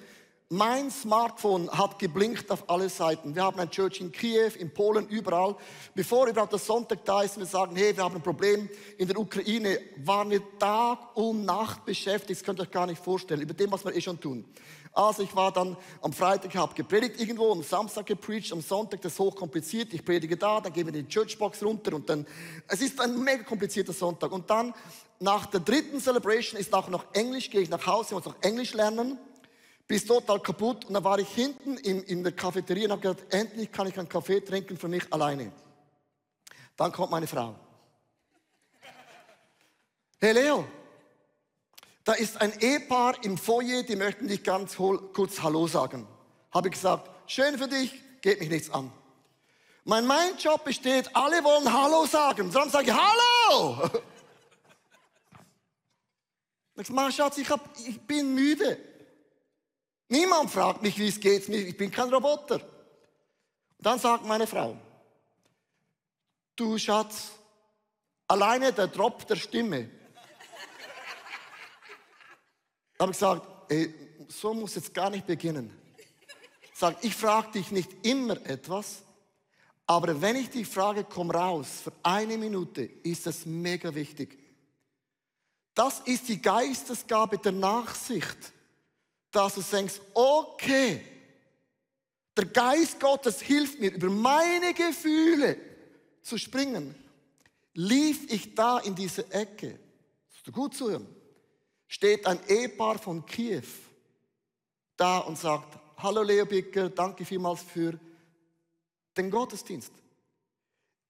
mein 0.49 0.89
Smartphone 0.89 1.69
hat 1.69 1.99
geblinkt 1.99 2.49
auf 2.51 2.69
alle 2.69 2.87
Seiten. 2.87 3.35
Wir 3.35 3.43
haben 3.43 3.59
ein 3.59 3.69
Church 3.69 3.99
in 3.99 4.13
Kiew, 4.13 4.51
in 4.57 4.73
Polen, 4.73 5.05
überall. 5.09 5.57
Bevor 5.93 6.27
überhaupt 6.27 6.53
der 6.53 6.59
Sonntag 6.59 7.03
da 7.03 7.21
ist, 7.21 7.37
wir 7.37 7.45
sagen, 7.45 7.75
hey, 7.75 7.95
wir 7.95 8.03
haben 8.05 8.15
ein 8.15 8.21
Problem 8.21 8.69
in 8.97 9.09
der 9.09 9.19
Ukraine, 9.19 9.77
waren 9.97 10.29
wir 10.29 10.41
Tag 10.57 11.17
und 11.17 11.43
Nacht 11.43 11.83
beschäftigt. 11.83 12.39
Das 12.39 12.45
könnt 12.45 12.59
ihr 12.59 12.63
euch 12.63 12.71
gar 12.71 12.87
nicht 12.87 13.03
vorstellen, 13.03 13.41
über 13.41 13.53
dem, 13.53 13.69
was 13.73 13.83
wir 13.83 13.93
eh 13.93 13.99
schon 13.99 14.21
tun. 14.21 14.45
Also 14.93 15.21
ich 15.21 15.35
war 15.35 15.51
dann 15.51 15.75
am 16.01 16.13
Freitag, 16.13 16.55
habe 16.55 16.73
gepredigt 16.73 17.19
irgendwo, 17.19 17.51
am 17.51 17.61
Samstag 17.61 18.05
gepredigt, 18.05 18.53
am 18.53 18.61
Sonntag, 18.61 19.01
das 19.01 19.13
ist 19.13 19.19
hochkompliziert. 19.19 19.93
Ich 19.93 20.05
predige 20.05 20.37
da, 20.37 20.61
dann 20.61 20.71
gehen 20.71 20.87
wir 20.87 20.95
in 20.95 21.05
die 21.05 21.13
Churchbox 21.13 21.61
runter 21.61 21.93
und 21.93 22.09
dann, 22.09 22.25
es 22.69 22.81
ist 22.81 23.01
ein 23.01 23.21
mega 23.21 23.43
komplizierter 23.43 23.93
Sonntag. 23.93 24.31
Und 24.31 24.49
dann, 24.49 24.73
nach 25.19 25.45
der 25.47 25.59
dritten 25.59 25.99
Celebration 25.99 26.57
ist 26.57 26.73
auch 26.73 26.87
noch 26.87 27.05
Englisch, 27.13 27.49
gehe 27.49 27.61
ich 27.61 27.69
nach 27.69 27.85
Hause, 27.85 28.15
muss 28.15 28.23
noch 28.23 28.35
Englisch 28.41 28.73
lernen 28.73 29.19
bist 29.87 30.07
total 30.07 30.39
kaputt. 30.39 30.85
Und 30.85 30.93
dann 30.93 31.03
war 31.03 31.17
ich 31.19 31.29
hinten 31.29 31.77
in, 31.77 32.03
in 32.03 32.23
der 32.23 32.33
Cafeteria 32.33 32.85
und 32.85 32.91
habe 32.91 33.01
gesagt, 33.01 33.33
endlich 33.33 33.71
kann 33.71 33.87
ich 33.87 33.97
einen 33.97 34.09
Kaffee 34.09 34.41
trinken 34.41 34.77
für 34.77 34.87
mich 34.87 35.11
alleine. 35.11 35.51
Dann 36.75 36.91
kommt 36.91 37.11
meine 37.11 37.27
Frau. 37.27 37.55
Hey 40.19 40.33
Leo, 40.33 40.67
da 42.03 42.13
ist 42.13 42.41
ein 42.41 42.59
Ehepaar 42.59 43.23
im 43.23 43.37
Foyer, 43.37 43.83
die 43.83 43.95
möchten 43.95 44.27
dich 44.27 44.43
ganz 44.43 44.75
kurz 44.75 45.41
Hallo 45.41 45.67
sagen. 45.67 46.07
Habe 46.51 46.69
ich 46.69 46.73
gesagt, 46.73 47.09
schön 47.29 47.57
für 47.57 47.67
dich, 47.67 47.93
geht 48.21 48.39
mich 48.39 48.49
nichts 48.49 48.69
an. 48.69 48.91
Mein, 49.83 50.05
mein 50.05 50.37
Job 50.37 50.65
besteht, 50.65 51.15
alle 51.15 51.43
wollen 51.43 51.71
Hallo 51.71 52.05
sagen. 52.05 52.51
Sonst 52.51 52.73
sage 52.73 52.91
ich 52.91 52.93
Hallo. 52.93 53.89
Ich 56.79 56.85
sage, 56.85 57.11
Schatz, 57.11 57.37
ich, 57.39 57.49
hab, 57.49 57.59
ich 57.87 57.99
bin 58.01 58.35
müde. 58.35 58.77
Niemand 60.09 60.49
fragt 60.51 60.81
mich, 60.81 60.97
wie 60.97 61.07
es 61.07 61.19
geht. 61.19 61.47
Ich 61.49 61.77
bin 61.77 61.91
kein 61.91 62.13
Roboter. 62.13 62.55
Und 62.55 63.85
dann 63.85 63.99
sagt 63.99 64.25
meine 64.25 64.47
Frau, 64.47 64.77
du 66.55 66.77
Schatz, 66.77 67.31
alleine 68.27 68.73
der 68.73 68.87
Drop 68.87 69.27
der 69.27 69.35
Stimme. 69.35 69.89
da 72.97 73.03
habe 73.03 73.11
ich 73.11 73.17
gesagt, 73.17 73.71
ey, 73.71 73.93
so 74.29 74.53
muss 74.53 74.75
jetzt 74.75 74.93
gar 74.93 75.09
nicht 75.09 75.27
beginnen. 75.27 75.75
Sag, 76.73 77.03
ich 77.03 77.15
frage 77.15 77.51
dich 77.53 77.71
nicht 77.71 78.05
immer 78.05 78.37
etwas, 78.45 79.03
aber 79.85 80.21
wenn 80.21 80.35
ich 80.35 80.49
dich 80.49 80.67
frage, 80.67 81.03
komm 81.03 81.31
raus, 81.31 81.81
für 81.83 81.93
eine 82.03 82.37
Minute 82.37 82.83
ist 82.83 83.25
das 83.25 83.45
mega 83.45 83.93
wichtig. 83.93 84.37
Das 85.73 85.99
ist 86.01 86.27
die 86.27 86.41
Geistesgabe 86.41 87.37
der 87.37 87.51
Nachsicht 87.51 88.53
dass 89.37 89.53
du 89.53 89.61
denkst, 89.61 90.01
okay, 90.15 90.99
der 92.35 92.45
Geist 92.45 92.99
Gottes 92.99 93.39
hilft 93.39 93.79
mir, 93.79 93.93
über 93.93 94.09
meine 94.09 94.73
Gefühle 94.73 95.57
zu 96.23 96.39
springen. 96.39 96.95
Lief 97.75 98.31
ich 98.31 98.55
da 98.55 98.79
in 98.79 98.95
diese 98.95 99.31
Ecke, 99.31 99.79
musst 100.31 100.47
du 100.47 100.51
gut 100.51 100.73
zuhören, 100.73 101.05
steht 101.87 102.25
ein 102.25 102.39
Ehepaar 102.47 102.97
von 102.97 103.23
Kiew 103.27 103.61
da 104.95 105.19
und 105.19 105.37
sagt, 105.37 105.77
hallo 105.97 106.23
Leo 106.23 106.47
Bicker, 106.47 106.89
danke 106.89 107.23
vielmals 107.23 107.61
für 107.61 107.99
den 109.15 109.29
Gottesdienst. 109.29 109.91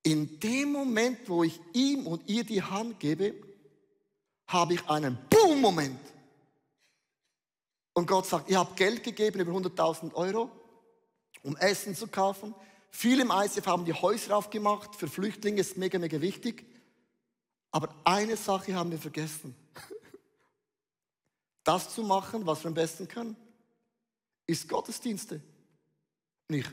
In 0.04 0.38
dem 0.42 0.74
Moment, 0.74 1.30
wo 1.30 1.46
ich 1.46 1.62
ihm 1.72 2.06
und 2.06 2.28
ihr 2.28 2.44
die 2.44 2.62
Hand 2.62 3.00
gebe, 3.00 3.36
habe 4.48 4.74
ich 4.74 4.90
einen 4.90 5.18
Boom-Moment. 5.30 6.17
Und 7.98 8.06
Gott 8.06 8.28
sagt, 8.28 8.48
ihr 8.52 8.60
habt 8.60 8.76
Geld 8.76 9.04
gegeben, 9.04 9.40
über 9.40 9.52
100.000 9.54 10.14
Euro, 10.14 10.52
um 11.42 11.58
Essen 11.58 11.96
zu 11.96 12.06
kaufen. 12.06 12.54
Viele 12.92 13.24
im 13.24 13.32
ICF 13.32 13.66
haben 13.66 13.86
die 13.86 13.94
Häuser 13.94 14.38
aufgemacht. 14.38 14.96
Für 14.96 15.08
Flüchtlinge 15.08 15.62
ist 15.62 15.78
mega, 15.78 15.98
mega 15.98 16.22
wichtig. 16.22 16.64
Aber 17.72 17.90
eine 18.04 18.38
Sache 18.38 18.76
haben 18.76 18.92
wir 18.92 19.00
vergessen. 19.00 19.56
Das 21.64 21.92
zu 21.96 22.04
machen, 22.04 22.46
was 22.46 22.64
wir 22.64 22.68
am 22.68 22.76
besten 22.76 23.08
können, 23.08 23.36
ist 24.46 24.70
Gottesdienste. 24.70 25.42
Nicht. 26.50 26.72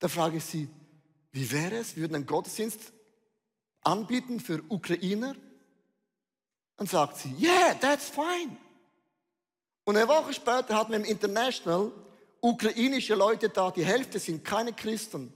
Da 0.00 0.08
frage 0.08 0.38
ich 0.38 0.44
Sie, 0.44 0.68
wie 1.30 1.52
wäre 1.52 1.76
es, 1.76 1.94
wir 1.94 2.02
würden 2.02 2.16
einen 2.16 2.26
Gottesdienst 2.26 2.92
anbieten 3.80 4.40
für 4.40 4.60
Ukrainer? 4.68 5.36
Dann 6.76 6.88
sagt 6.88 7.18
sie, 7.18 7.32
yeah, 7.38 7.74
that's 7.74 8.10
fine. 8.10 8.58
Und 9.84 9.96
eine 9.96 10.08
Woche 10.08 10.32
später 10.32 10.74
hatten 10.76 10.92
wir 10.92 10.98
im 10.98 11.04
International 11.04 11.92
ukrainische 12.40 13.14
Leute 13.14 13.48
da, 13.48 13.70
die 13.70 13.84
Hälfte 13.84 14.18
sind 14.18 14.44
keine 14.44 14.72
Christen. 14.72 15.32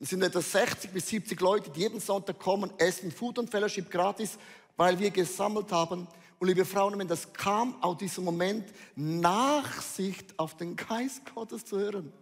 Es 0.00 0.10
sind 0.10 0.22
etwa 0.22 0.40
60 0.40 0.92
bis 0.92 1.08
70 1.08 1.40
Leute, 1.40 1.70
die 1.70 1.80
jeden 1.80 2.00
Sonntag 2.00 2.38
kommen, 2.38 2.72
essen 2.78 3.10
Food 3.10 3.38
und 3.38 3.50
Fellowship 3.50 3.90
gratis, 3.90 4.38
weil 4.76 4.98
wir 4.98 5.10
gesammelt 5.10 5.72
haben. 5.72 6.06
Und 6.38 6.46
liebe 6.46 6.64
Frauen, 6.64 6.96
wenn 6.98 7.08
das 7.08 7.32
kam 7.32 7.82
aus 7.82 7.98
diesem 7.98 8.24
Moment, 8.24 8.72
Nachsicht 8.94 10.38
auf 10.38 10.56
den 10.56 10.76
Geist 10.76 11.22
Gottes 11.34 11.64
zu 11.64 11.78
hören. 11.80 12.12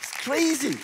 Das 0.00 0.10
ist 0.10 0.18
crazy. 0.18 0.78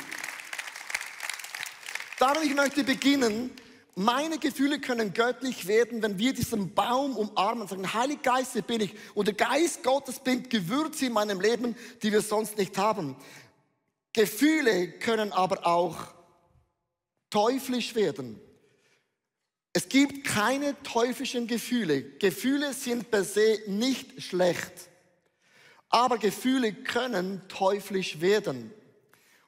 Darum, 2.20 2.42
ich 2.44 2.54
möchte 2.54 2.84
beginnen, 2.84 3.50
meine 3.98 4.38
Gefühle 4.38 4.80
können 4.80 5.12
göttlich 5.12 5.66
werden, 5.66 6.02
wenn 6.02 6.20
wir 6.20 6.32
diesen 6.32 6.72
Baum 6.72 7.16
umarmen 7.16 7.62
und 7.62 7.68
sagen, 7.68 7.92
Heilig 7.92 8.22
Geist, 8.22 8.52
hier 8.52 8.62
bin 8.62 8.80
ich. 8.80 8.94
Und 9.14 9.26
der 9.26 9.34
Geist 9.34 9.82
Gottes 9.82 10.20
bringt 10.20 10.50
Gewürze 10.50 11.06
in 11.06 11.12
meinem 11.12 11.40
Leben, 11.40 11.74
die 12.02 12.12
wir 12.12 12.22
sonst 12.22 12.56
nicht 12.58 12.78
haben. 12.78 13.16
Gefühle 14.12 14.92
können 15.00 15.32
aber 15.32 15.66
auch 15.66 15.96
teuflisch 17.28 17.96
werden. 17.96 18.40
Es 19.72 19.88
gibt 19.88 20.24
keine 20.24 20.80
teuflischen 20.84 21.48
Gefühle. 21.48 22.02
Gefühle 22.02 22.74
sind 22.74 23.10
per 23.10 23.24
se 23.24 23.62
nicht 23.66 24.22
schlecht. 24.22 24.90
Aber 25.88 26.18
Gefühle 26.18 26.72
können 26.72 27.42
teuflisch 27.48 28.20
werden. 28.20 28.72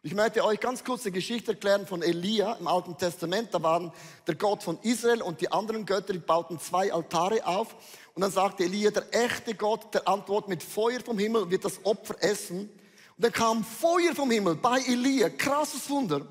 Ich 0.02 0.14
möchte 0.14 0.42
euch 0.42 0.58
ganz 0.60 0.82
kurz 0.82 1.02
die 1.02 1.10
Geschichte 1.10 1.52
erklären 1.52 1.86
von 1.86 2.00
Elia 2.00 2.54
im 2.54 2.66
Alten 2.66 2.96
Testament. 2.96 3.52
Da 3.52 3.62
waren 3.62 3.92
der 4.26 4.34
Gott 4.34 4.62
von 4.62 4.78
Israel 4.80 5.20
und 5.20 5.42
die 5.42 5.52
anderen 5.52 5.84
Götter, 5.84 6.14
die 6.14 6.18
bauten 6.18 6.58
zwei 6.58 6.90
Altare 6.90 7.46
auf. 7.46 7.76
Und 8.14 8.22
dann 8.22 8.30
sagte 8.30 8.64
Elia, 8.64 8.90
der 8.92 9.12
echte 9.12 9.54
Gott, 9.54 9.92
der 9.92 10.08
antwortet 10.08 10.48
mit 10.48 10.62
Feuer 10.62 11.00
vom 11.04 11.18
Himmel, 11.18 11.50
wird 11.50 11.66
das 11.66 11.84
Opfer 11.84 12.14
essen. 12.20 12.60
Und 12.60 13.24
dann 13.24 13.32
kam 13.32 13.62
Feuer 13.62 14.14
vom 14.14 14.30
Himmel 14.30 14.54
bei 14.54 14.80
Elia, 14.80 15.28
krasses 15.28 15.90
Wunder. 15.90 16.26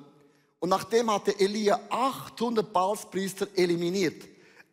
Und 0.58 0.70
nachdem 0.70 1.14
hatte 1.14 1.40
Elia 1.40 1.80
800 1.92 2.74
Balspriester 2.74 3.48
eliminiert. 3.56 4.24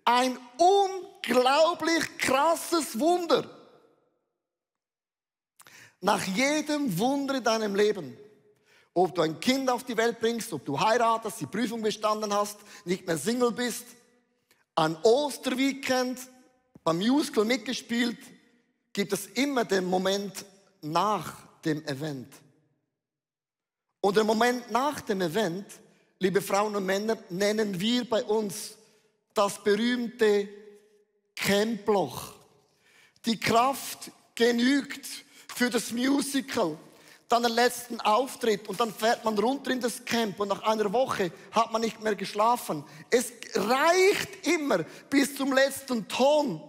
Ein 0.06 0.38
unglaublich 0.56 2.16
krasses 2.16 2.98
Wunder. 2.98 3.44
Nach 6.00 6.22
jedem 6.24 6.98
Wunder 6.98 7.34
in 7.34 7.44
deinem 7.44 7.74
Leben 7.74 8.16
ob 8.96 9.14
du 9.14 9.20
ein 9.20 9.38
Kind 9.40 9.68
auf 9.68 9.84
die 9.84 9.96
Welt 9.98 10.20
bringst, 10.20 10.54
ob 10.54 10.64
du 10.64 10.80
heiratest, 10.80 11.38
die 11.42 11.46
Prüfung 11.46 11.82
bestanden 11.82 12.32
hast, 12.32 12.56
nicht 12.86 13.06
mehr 13.06 13.18
Single 13.18 13.52
bist, 13.52 13.84
an 14.74 14.96
Osterweekend, 15.02 16.18
beim 16.82 16.96
Musical 16.96 17.44
mitgespielt, 17.44 18.16
gibt 18.94 19.12
es 19.12 19.26
immer 19.26 19.66
den 19.66 19.84
Moment 19.84 20.46
nach 20.80 21.34
dem 21.62 21.84
Event. 21.84 22.32
Und 24.00 24.16
den 24.16 24.26
Moment 24.26 24.70
nach 24.70 25.02
dem 25.02 25.20
Event, 25.20 25.66
liebe 26.18 26.40
Frauen 26.40 26.74
und 26.74 26.86
Männer, 26.86 27.18
nennen 27.28 27.78
wir 27.78 28.08
bei 28.08 28.24
uns 28.24 28.78
das 29.34 29.62
berühmte 29.62 30.48
Camploch. 31.34 32.32
Die 33.26 33.38
Kraft 33.38 34.10
genügt 34.34 35.06
für 35.54 35.68
das 35.68 35.92
Musical 35.92 36.78
dann 37.28 37.42
den 37.42 37.52
letzten 37.52 38.00
Auftritt 38.00 38.68
und 38.68 38.78
dann 38.78 38.92
fährt 38.92 39.24
man 39.24 39.36
runter 39.38 39.72
in 39.72 39.80
das 39.80 40.04
Camp 40.04 40.38
und 40.38 40.48
nach 40.48 40.62
einer 40.62 40.92
Woche 40.92 41.32
hat 41.50 41.72
man 41.72 41.80
nicht 41.80 42.00
mehr 42.00 42.14
geschlafen. 42.14 42.84
Es 43.10 43.32
reicht 43.54 44.46
immer 44.46 44.84
bis 45.10 45.34
zum 45.34 45.52
letzten 45.52 46.06
Ton. 46.06 46.60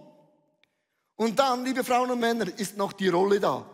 Und 1.14 1.38
dann, 1.38 1.64
liebe 1.64 1.84
Frauen 1.84 2.10
und 2.10 2.20
Männer, 2.20 2.46
ist 2.58 2.76
noch 2.76 2.92
die 2.92 3.08
Rolle 3.08 3.40
da. 3.40 3.68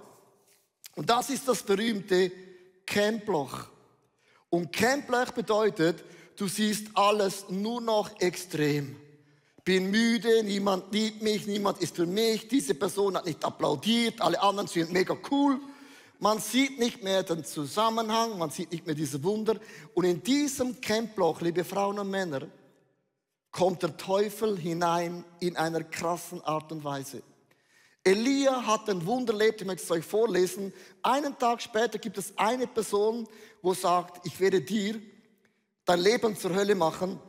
Und 0.94 1.08
das 1.08 1.30
ist 1.30 1.48
das 1.48 1.62
berühmte 1.62 2.30
Camploch. 2.86 3.66
Und 4.50 4.72
Camploch 4.72 5.30
bedeutet, 5.32 6.04
du 6.36 6.48
siehst 6.48 6.88
alles 6.94 7.46
nur 7.48 7.80
noch 7.80 8.20
extrem. 8.20 8.96
Bin 9.64 9.90
müde, 9.90 10.42
niemand 10.42 10.92
liebt 10.92 11.22
mich, 11.22 11.46
niemand 11.46 11.80
ist 11.80 11.96
für 11.96 12.06
mich, 12.06 12.48
diese 12.48 12.74
Person 12.74 13.16
hat 13.16 13.24
nicht 13.24 13.42
applaudiert, 13.42 14.20
alle 14.20 14.40
anderen 14.42 14.68
sind 14.68 14.92
mega 14.92 15.16
cool. 15.30 15.58
Man 16.24 16.38
sieht 16.38 16.78
nicht 16.78 17.02
mehr 17.04 17.22
den 17.22 17.44
Zusammenhang, 17.44 18.38
man 18.38 18.48
sieht 18.48 18.72
nicht 18.72 18.86
mehr 18.86 18.94
diese 18.94 19.22
Wunder. 19.22 19.56
Und 19.92 20.06
in 20.06 20.22
diesem 20.22 20.80
Camploch, 20.80 21.42
liebe 21.42 21.64
Frauen 21.64 21.98
und 21.98 22.08
Männer, 22.08 22.48
kommt 23.50 23.82
der 23.82 23.94
Teufel 23.98 24.58
hinein 24.58 25.22
in 25.40 25.58
einer 25.58 25.84
krassen 25.84 26.42
Art 26.42 26.72
und 26.72 26.82
Weise. 26.82 27.22
Elia 28.02 28.64
hat 28.64 28.88
ein 28.88 29.04
Wunder 29.04 29.34
erlebt, 29.34 29.60
ich 29.60 29.66
möchte 29.66 29.84
es 29.84 29.90
euch 29.90 30.04
vorlesen. 30.06 30.72
Einen 31.02 31.38
Tag 31.38 31.60
später 31.60 31.98
gibt 31.98 32.16
es 32.16 32.32
eine 32.38 32.68
Person, 32.68 33.28
wo 33.60 33.74
sagt, 33.74 34.26
ich 34.26 34.40
werde 34.40 34.62
dir 34.62 34.98
dein 35.84 36.00
Leben 36.00 36.38
zur 36.38 36.54
Hölle 36.54 36.74
machen. 36.74 37.20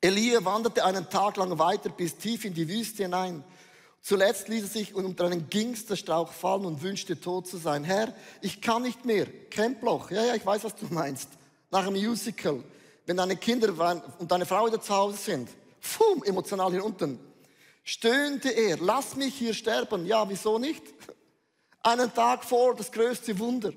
Elia 0.00 0.42
wanderte 0.42 0.86
einen 0.86 1.10
Tag 1.10 1.36
lang 1.36 1.58
weiter 1.58 1.90
bis 1.90 2.16
tief 2.16 2.46
in 2.46 2.54
die 2.54 2.66
Wüste 2.66 3.02
hinein. 3.02 3.44
Zuletzt 4.06 4.46
ließ 4.46 4.62
er 4.62 4.68
sich 4.68 4.94
unter 4.94 5.24
einen 5.24 5.50
Gingsterstrauch 5.50 6.30
fallen 6.30 6.64
und 6.64 6.80
wünschte 6.80 7.20
tot 7.20 7.48
zu 7.48 7.56
sein. 7.56 7.82
Herr, 7.82 8.14
ich 8.40 8.60
kann 8.60 8.82
nicht 8.82 9.04
mehr. 9.04 9.26
Camploch. 9.50 10.12
Ja, 10.12 10.24
ja, 10.24 10.36
ich 10.36 10.46
weiß, 10.46 10.62
was 10.62 10.76
du 10.76 10.86
meinst. 10.90 11.28
Nach 11.72 11.84
einem 11.84 12.00
Musical. 12.00 12.62
Wenn 13.04 13.16
deine 13.16 13.36
Kinder 13.36 13.68
und 14.20 14.30
deine 14.30 14.46
Frau 14.46 14.68
wieder 14.68 14.80
zu 14.80 14.94
Hause 14.94 15.16
sind. 15.16 15.48
Fum, 15.80 16.22
emotional 16.22 16.70
hier 16.70 16.84
unten. 16.84 17.18
Stöhnte 17.82 18.50
er, 18.50 18.78
lass 18.78 19.16
mich 19.16 19.34
hier 19.34 19.52
sterben. 19.52 20.06
Ja, 20.06 20.28
wieso 20.28 20.60
nicht? 20.60 20.84
Einen 21.82 22.14
Tag 22.14 22.44
vor 22.44 22.76
das 22.76 22.92
größte 22.92 23.36
Wunder. 23.40 23.72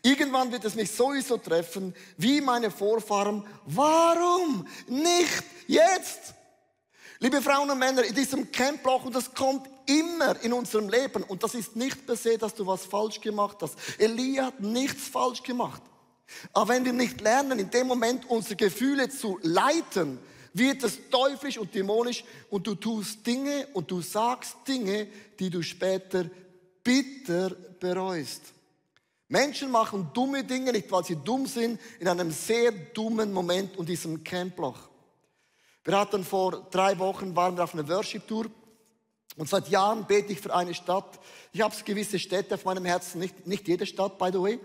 Irgendwann 0.00 0.50
wird 0.50 0.64
es 0.64 0.74
mich 0.74 0.90
sowieso 0.90 1.36
treffen, 1.36 1.94
wie 2.16 2.40
meine 2.40 2.70
Vorfahren. 2.70 3.44
Warum 3.66 4.66
nicht 4.86 5.44
jetzt? 5.66 6.32
Liebe 7.20 7.42
Frauen 7.42 7.68
und 7.68 7.78
Männer, 7.78 8.04
in 8.04 8.14
diesem 8.14 8.52
Camploch, 8.52 9.04
und 9.04 9.14
das 9.14 9.34
kommt 9.34 9.68
immer 9.86 10.40
in 10.42 10.52
unserem 10.52 10.88
Leben, 10.88 11.24
und 11.24 11.42
das 11.42 11.54
ist 11.54 11.74
nicht 11.74 12.06
per 12.06 12.14
se, 12.14 12.38
dass 12.38 12.54
du 12.54 12.64
was 12.64 12.84
falsch 12.84 13.20
gemacht 13.20 13.56
hast. 13.60 13.76
Elia 13.98 14.46
hat 14.46 14.60
nichts 14.60 15.08
falsch 15.08 15.42
gemacht. 15.42 15.82
Aber 16.52 16.68
wenn 16.68 16.84
wir 16.84 16.92
nicht 16.92 17.20
lernen, 17.20 17.58
in 17.58 17.70
dem 17.70 17.88
Moment 17.88 18.30
unsere 18.30 18.54
Gefühle 18.54 19.08
zu 19.08 19.38
leiten, 19.42 20.18
wird 20.52 20.84
es 20.84 20.98
teuflisch 21.10 21.58
und 21.58 21.74
dämonisch 21.74 22.24
und 22.50 22.66
du 22.66 22.74
tust 22.74 23.26
Dinge 23.26 23.66
und 23.72 23.90
du 23.90 24.00
sagst 24.00 24.56
Dinge, 24.66 25.08
die 25.38 25.50
du 25.50 25.62
später 25.62 26.26
bitter 26.84 27.50
bereust. 27.80 28.42
Menschen 29.28 29.70
machen 29.70 30.08
dumme 30.14 30.44
Dinge, 30.44 30.72
nicht 30.72 30.90
weil 30.90 31.04
sie 31.04 31.16
dumm 31.16 31.46
sind, 31.46 31.80
in 31.98 32.08
einem 32.08 32.30
sehr 32.30 32.70
dummen 32.70 33.32
Moment 33.32 33.76
und 33.76 33.88
diesem 33.88 34.22
Camploch. 34.24 34.88
Wir 35.88 35.98
hatten 35.98 36.22
vor 36.22 36.66
drei 36.70 36.98
Wochen, 36.98 37.34
waren 37.34 37.56
wir 37.56 37.64
auf 37.64 37.72
einer 37.72 37.88
Worship-Tour 37.88 38.50
und 39.38 39.48
seit 39.48 39.70
Jahren 39.70 40.04
bete 40.04 40.34
ich 40.34 40.38
für 40.42 40.54
eine 40.54 40.74
Stadt. 40.74 41.18
Ich 41.50 41.62
habe 41.62 41.74
gewisse 41.82 42.18
Städte 42.18 42.56
auf 42.56 42.66
meinem 42.66 42.84
Herzen, 42.84 43.20
nicht, 43.20 43.46
nicht 43.46 43.66
jede 43.66 43.86
Stadt, 43.86 44.18
by 44.18 44.28
the 44.30 44.38
way, 44.38 44.60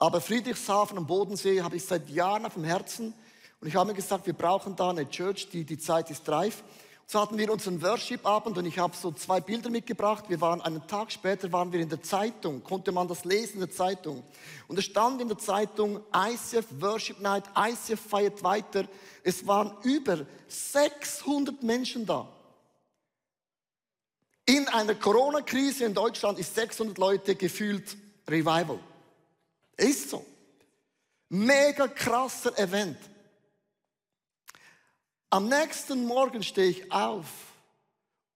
aber 0.00 0.20
Friedrichshafen 0.20 0.98
am 0.98 1.06
Bodensee 1.06 1.62
habe 1.62 1.76
ich 1.76 1.84
seit 1.84 2.10
Jahren 2.10 2.44
auf 2.44 2.54
dem 2.54 2.64
Herzen. 2.64 3.14
Und 3.60 3.68
ich 3.68 3.76
habe 3.76 3.90
mir 3.90 3.94
gesagt, 3.94 4.26
wir 4.26 4.32
brauchen 4.32 4.74
da 4.74 4.90
eine 4.90 5.08
Church, 5.08 5.48
die, 5.48 5.62
die 5.62 5.78
Zeit 5.78 6.10
ist 6.10 6.28
reif. 6.28 6.64
So 7.06 7.20
hatten 7.20 7.36
wir 7.36 7.52
unseren 7.52 7.82
Worship-Abend 7.82 8.56
und 8.56 8.64
ich 8.64 8.78
habe 8.78 8.96
so 8.96 9.12
zwei 9.12 9.40
Bilder 9.40 9.68
mitgebracht. 9.68 10.24
Wir 10.28 10.40
waren 10.40 10.62
einen 10.62 10.86
Tag 10.86 11.12
später 11.12 11.52
waren 11.52 11.70
wir 11.70 11.80
in 11.80 11.88
der 11.88 12.02
Zeitung, 12.02 12.64
konnte 12.64 12.92
man 12.92 13.06
das 13.06 13.24
lesen 13.24 13.54
in 13.54 13.60
der 13.60 13.70
Zeitung. 13.70 14.24
Und 14.68 14.78
es 14.78 14.86
stand 14.86 15.20
in 15.20 15.28
der 15.28 15.38
Zeitung 15.38 16.00
ICF 16.14 16.66
Worship 16.80 17.20
Night, 17.20 17.44
ICF 17.56 18.00
feiert 18.00 18.42
weiter. 18.42 18.86
Es 19.22 19.46
waren 19.46 19.76
über 19.82 20.24
600 20.48 21.62
Menschen 21.62 22.06
da. 22.06 22.26
In 24.46 24.66
einer 24.68 24.94
Corona-Krise 24.94 25.84
in 25.84 25.94
Deutschland 25.94 26.38
ist 26.38 26.54
600 26.54 26.96
Leute 26.96 27.34
gefühlt 27.34 27.96
Revival. 28.28 28.78
Ist 29.76 30.10
so. 30.10 30.24
Mega 31.28 31.88
krasser 31.88 32.56
Event. 32.58 32.98
Am 35.34 35.48
nächsten 35.48 36.06
Morgen 36.06 36.44
stehe 36.44 36.68
ich 36.68 36.92
auf 36.92 37.26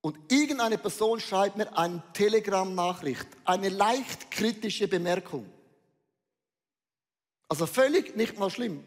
und 0.01 0.19
irgendeine 0.33 0.79
Person 0.79 1.21
schreibt 1.21 1.57
mir 1.57 1.79
eine 1.79 2.03
Telegram-Nachricht, 2.13 3.29
eine 3.45 3.69
leicht 3.69 4.33
kritische 4.33 4.89
Bemerkung. 4.89 5.49
Also 7.49 7.67
völlig 7.67 8.17
nicht 8.17 8.37
mal 8.37 8.51
schlimm. 8.51 8.83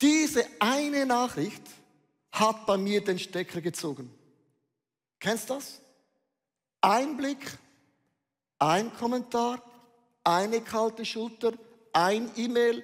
Diese 0.00 0.46
eine 0.58 1.04
Nachricht 1.04 1.64
hat 2.30 2.64
bei 2.64 2.78
mir 2.78 3.04
den 3.04 3.18
Stecker 3.18 3.60
gezogen. 3.60 4.10
Kennst 5.20 5.50
du 5.50 5.54
das? 5.56 5.82
Ein 6.80 7.18
Blick, 7.18 7.58
ein 8.58 8.90
Kommentar, 8.94 9.62
eine 10.24 10.62
kalte 10.62 11.04
Schulter, 11.04 11.52
ein 11.92 12.30
E-Mail, 12.36 12.82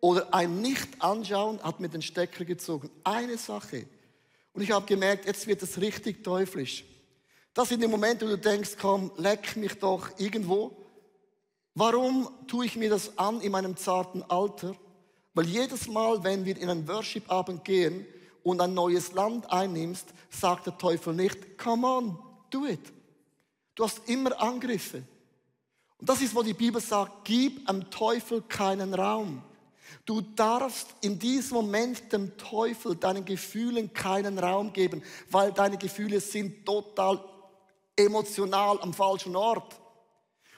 oder 0.00 0.32
ein 0.32 0.60
Nicht-Anschauen 0.60 1.62
hat 1.62 1.80
mir 1.80 1.88
den 1.88 2.02
Stecker 2.02 2.44
gezogen. 2.44 2.90
Eine 3.04 3.36
Sache. 3.36 3.86
Und 4.52 4.62
ich 4.62 4.70
habe 4.70 4.86
gemerkt, 4.86 5.26
jetzt 5.26 5.46
wird 5.46 5.62
es 5.62 5.80
richtig 5.80 6.24
teuflisch. 6.24 6.84
Das 7.52 7.68
sind 7.68 7.82
die 7.82 7.88
Momente, 7.88 8.26
wo 8.26 8.30
du 8.30 8.38
denkst, 8.38 8.76
komm, 8.80 9.12
leck 9.16 9.56
mich 9.56 9.74
doch 9.74 10.08
irgendwo. 10.18 10.76
Warum 11.74 12.28
tue 12.46 12.66
ich 12.66 12.76
mir 12.76 12.90
das 12.90 13.16
an 13.18 13.40
in 13.40 13.52
meinem 13.52 13.76
zarten 13.76 14.22
Alter? 14.22 14.74
Weil 15.34 15.46
jedes 15.46 15.86
Mal, 15.86 16.22
wenn 16.24 16.44
wir 16.44 16.56
in 16.56 16.68
einen 16.68 16.88
Worship-Abend 16.88 17.64
gehen 17.64 18.06
und 18.42 18.60
ein 18.60 18.74
neues 18.74 19.12
Land 19.12 19.50
einnimmst, 19.50 20.06
sagt 20.30 20.66
der 20.66 20.78
Teufel 20.78 21.14
nicht, 21.14 21.58
come 21.58 21.86
on, 21.86 22.18
do 22.50 22.66
it. 22.66 22.80
Du 23.74 23.84
hast 23.84 24.08
immer 24.08 24.40
Angriffe. 24.40 25.02
Und 25.98 26.08
das 26.08 26.22
ist, 26.22 26.34
wo 26.34 26.42
die 26.42 26.54
Bibel 26.54 26.80
sagt, 26.80 27.24
gib 27.24 27.68
am 27.68 27.90
Teufel 27.90 28.42
keinen 28.42 28.94
Raum. 28.94 29.42
Du 30.04 30.20
darfst 30.20 30.88
in 31.00 31.18
diesem 31.18 31.56
Moment 31.56 32.12
dem 32.12 32.36
Teufel, 32.36 32.96
deinen 32.96 33.24
Gefühlen 33.24 33.92
keinen 33.92 34.38
Raum 34.38 34.72
geben, 34.72 35.02
weil 35.30 35.52
deine 35.52 35.78
Gefühle 35.78 36.20
sind 36.20 36.64
total 36.64 37.22
emotional 37.96 38.80
am 38.80 38.94
falschen 38.94 39.36
Ort. 39.36 39.80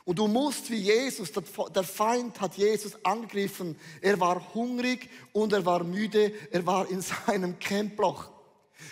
Und 0.05 0.19
du 0.19 0.27
musst 0.27 0.71
wie 0.71 0.77
Jesus, 0.77 1.31
der 1.33 1.85
Feind 1.85 2.41
hat 2.41 2.57
Jesus 2.57 3.05
angegriffen. 3.05 3.79
Er 4.01 4.19
war 4.19 4.55
hungrig 4.55 5.09
und 5.33 5.53
er 5.53 5.65
war 5.65 5.85
müde, 5.85 6.33
er 6.51 6.67
war 6.67 6.89
in 6.89 7.01
seinem 7.27 7.59
Camploch. 7.59 8.31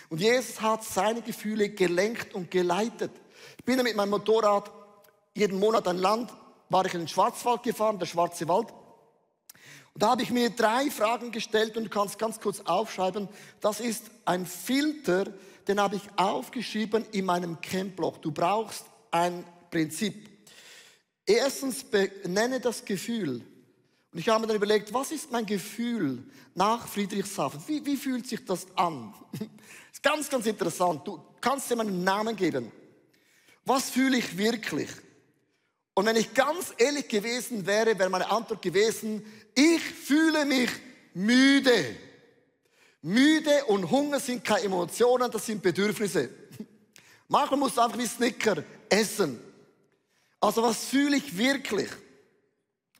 Und 0.09 0.21
Jesus 0.21 0.61
hat 0.61 0.83
seine 0.83 1.21
Gefühle 1.21 1.69
gelenkt 1.69 2.33
und 2.33 2.49
geleitet. 2.49 3.11
Ich 3.57 3.65
bin 3.65 3.81
mit 3.83 3.95
meinem 3.95 4.11
Motorrad 4.11 4.71
jeden 5.33 5.59
Monat 5.59 5.87
ein 5.87 5.97
Land, 5.97 6.31
war 6.69 6.85
ich 6.85 6.93
in 6.93 7.01
den 7.01 7.07
Schwarzwald 7.07 7.63
gefahren, 7.63 7.99
der 7.99 8.05
Schwarze 8.05 8.47
Wald. 8.47 8.67
Und 9.93 10.03
da 10.03 10.11
habe 10.11 10.23
ich 10.23 10.31
mir 10.31 10.49
drei 10.49 10.89
Fragen 10.89 11.31
gestellt 11.31 11.75
und 11.75 11.85
du 11.85 11.89
kannst 11.89 12.17
ganz 12.17 12.39
kurz 12.39 12.61
aufschreiben. 12.61 13.27
Das 13.59 13.79
ist 13.79 14.05
ein 14.25 14.45
Filter, 14.45 15.25
den 15.67 15.79
habe 15.79 15.97
ich 15.97 16.03
aufgeschrieben 16.15 17.05
in 17.11 17.25
meinem 17.25 17.59
Campblock. 17.61 18.21
Du 18.21 18.31
brauchst 18.31 18.85
ein 19.11 19.43
Prinzip. 19.69 20.29
Erstens 21.25 21.83
benenne 21.83 22.59
das 22.59 22.85
Gefühl. 22.85 23.45
Und 24.11 24.19
ich 24.19 24.27
habe 24.27 24.41
mir 24.41 24.47
dann 24.47 24.57
überlegt, 24.57 24.93
was 24.93 25.11
ist 25.11 25.31
mein 25.31 25.45
Gefühl 25.45 26.23
nach 26.55 26.87
Friedrichshafen? 26.87 27.61
Wie, 27.67 27.85
wie 27.85 27.95
fühlt 27.95 28.27
sich 28.27 28.43
das 28.43 28.67
an? 28.75 29.13
Das 29.31 29.41
ist 29.93 30.03
ganz, 30.03 30.29
ganz 30.29 30.45
interessant. 30.45 31.07
Du 31.07 31.21
kannst 31.39 31.69
dir 31.69 31.75
meinen 31.75 32.03
Namen 32.03 32.35
geben. 32.35 32.71
Was 33.65 33.89
fühle 33.89 34.17
ich 34.17 34.37
wirklich? 34.37 34.89
Und 35.93 36.05
wenn 36.05 36.15
ich 36.15 36.33
ganz 36.33 36.73
ehrlich 36.77 37.07
gewesen 37.07 37.65
wäre, 37.65 37.97
wäre 37.99 38.09
meine 38.09 38.29
Antwort 38.29 38.61
gewesen, 38.61 39.25
ich 39.55 39.81
fühle 39.81 40.45
mich 40.45 40.69
müde. 41.13 41.95
Müde 43.01 43.65
und 43.65 43.89
Hunger 43.89 44.19
sind 44.19 44.43
keine 44.43 44.65
Emotionen, 44.65 45.29
das 45.29 45.45
sind 45.45 45.61
Bedürfnisse. 45.61 46.29
Manchmal 47.27 47.59
musst 47.59 47.77
du 47.77 47.81
einfach 47.81 47.97
wie 47.97 48.05
Snicker 48.05 48.63
essen. 48.89 49.39
Also 50.39 50.63
was 50.63 50.85
fühle 50.85 51.17
ich 51.17 51.37
wirklich? 51.37 51.89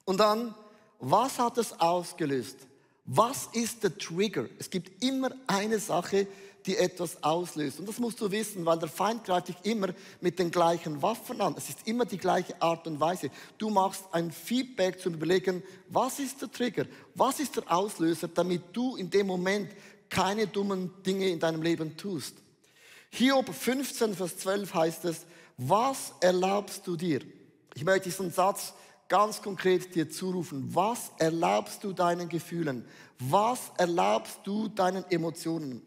Und 0.05 0.19
dann, 0.19 0.53
was 0.99 1.39
hat 1.39 1.57
es 1.57 1.79
ausgelöst? 1.79 2.57
Was 3.05 3.49
ist 3.53 3.83
der 3.83 3.97
Trigger? 3.97 4.45
Es 4.59 4.69
gibt 4.69 5.03
immer 5.03 5.31
eine 5.47 5.79
Sache, 5.79 6.27
die 6.65 6.77
etwas 6.77 7.23
auslöst. 7.23 7.79
Und 7.79 7.87
das 7.87 7.99
musst 7.99 8.21
du 8.21 8.29
wissen, 8.31 8.65
weil 8.65 8.79
der 8.79 8.89
Feind 8.89 9.23
greift 9.23 9.49
dich 9.49 9.55
immer 9.63 9.89
mit 10.19 10.39
den 10.39 10.51
gleichen 10.51 11.01
Waffen 11.01 11.41
an. 11.41 11.55
Es 11.57 11.69
ist 11.69 11.87
immer 11.87 12.05
die 12.05 12.17
gleiche 12.17 12.61
Art 12.61 12.87
und 12.87 12.99
Weise. 12.99 13.29
Du 13.57 13.69
machst 13.69 14.03
ein 14.11 14.31
Feedback 14.31 14.99
zum 14.99 15.13
Überlegen, 15.13 15.63
was 15.89 16.19
ist 16.19 16.41
der 16.41 16.51
Trigger? 16.51 16.85
Was 17.15 17.39
ist 17.39 17.55
der 17.55 17.71
Auslöser, 17.71 18.27
damit 18.27 18.61
du 18.73 18.95
in 18.95 19.09
dem 19.09 19.27
Moment 19.27 19.71
keine 20.09 20.47
dummen 20.47 20.91
Dinge 21.03 21.29
in 21.29 21.39
deinem 21.39 21.61
Leben 21.61 21.97
tust? 21.97 22.35
Hiob 23.09 23.53
15, 23.53 24.15
Vers 24.15 24.37
12 24.37 24.73
heißt 24.73 25.05
es, 25.05 25.25
was 25.57 26.13
erlaubst 26.21 26.87
du 26.87 26.95
dir? 26.95 27.21
Ich 27.75 27.83
möchte 27.83 28.09
diesen 28.09 28.31
Satz 28.31 28.73
ganz 29.07 29.41
konkret 29.41 29.93
dir 29.93 30.09
zurufen. 30.09 30.73
Was 30.73 31.11
erlaubst 31.17 31.83
du 31.83 31.91
deinen 31.91 32.29
Gefühlen? 32.29 32.85
Was 33.19 33.71
erlaubst 33.77 34.39
du 34.45 34.69
deinen 34.69 35.03
Emotionen? 35.11 35.81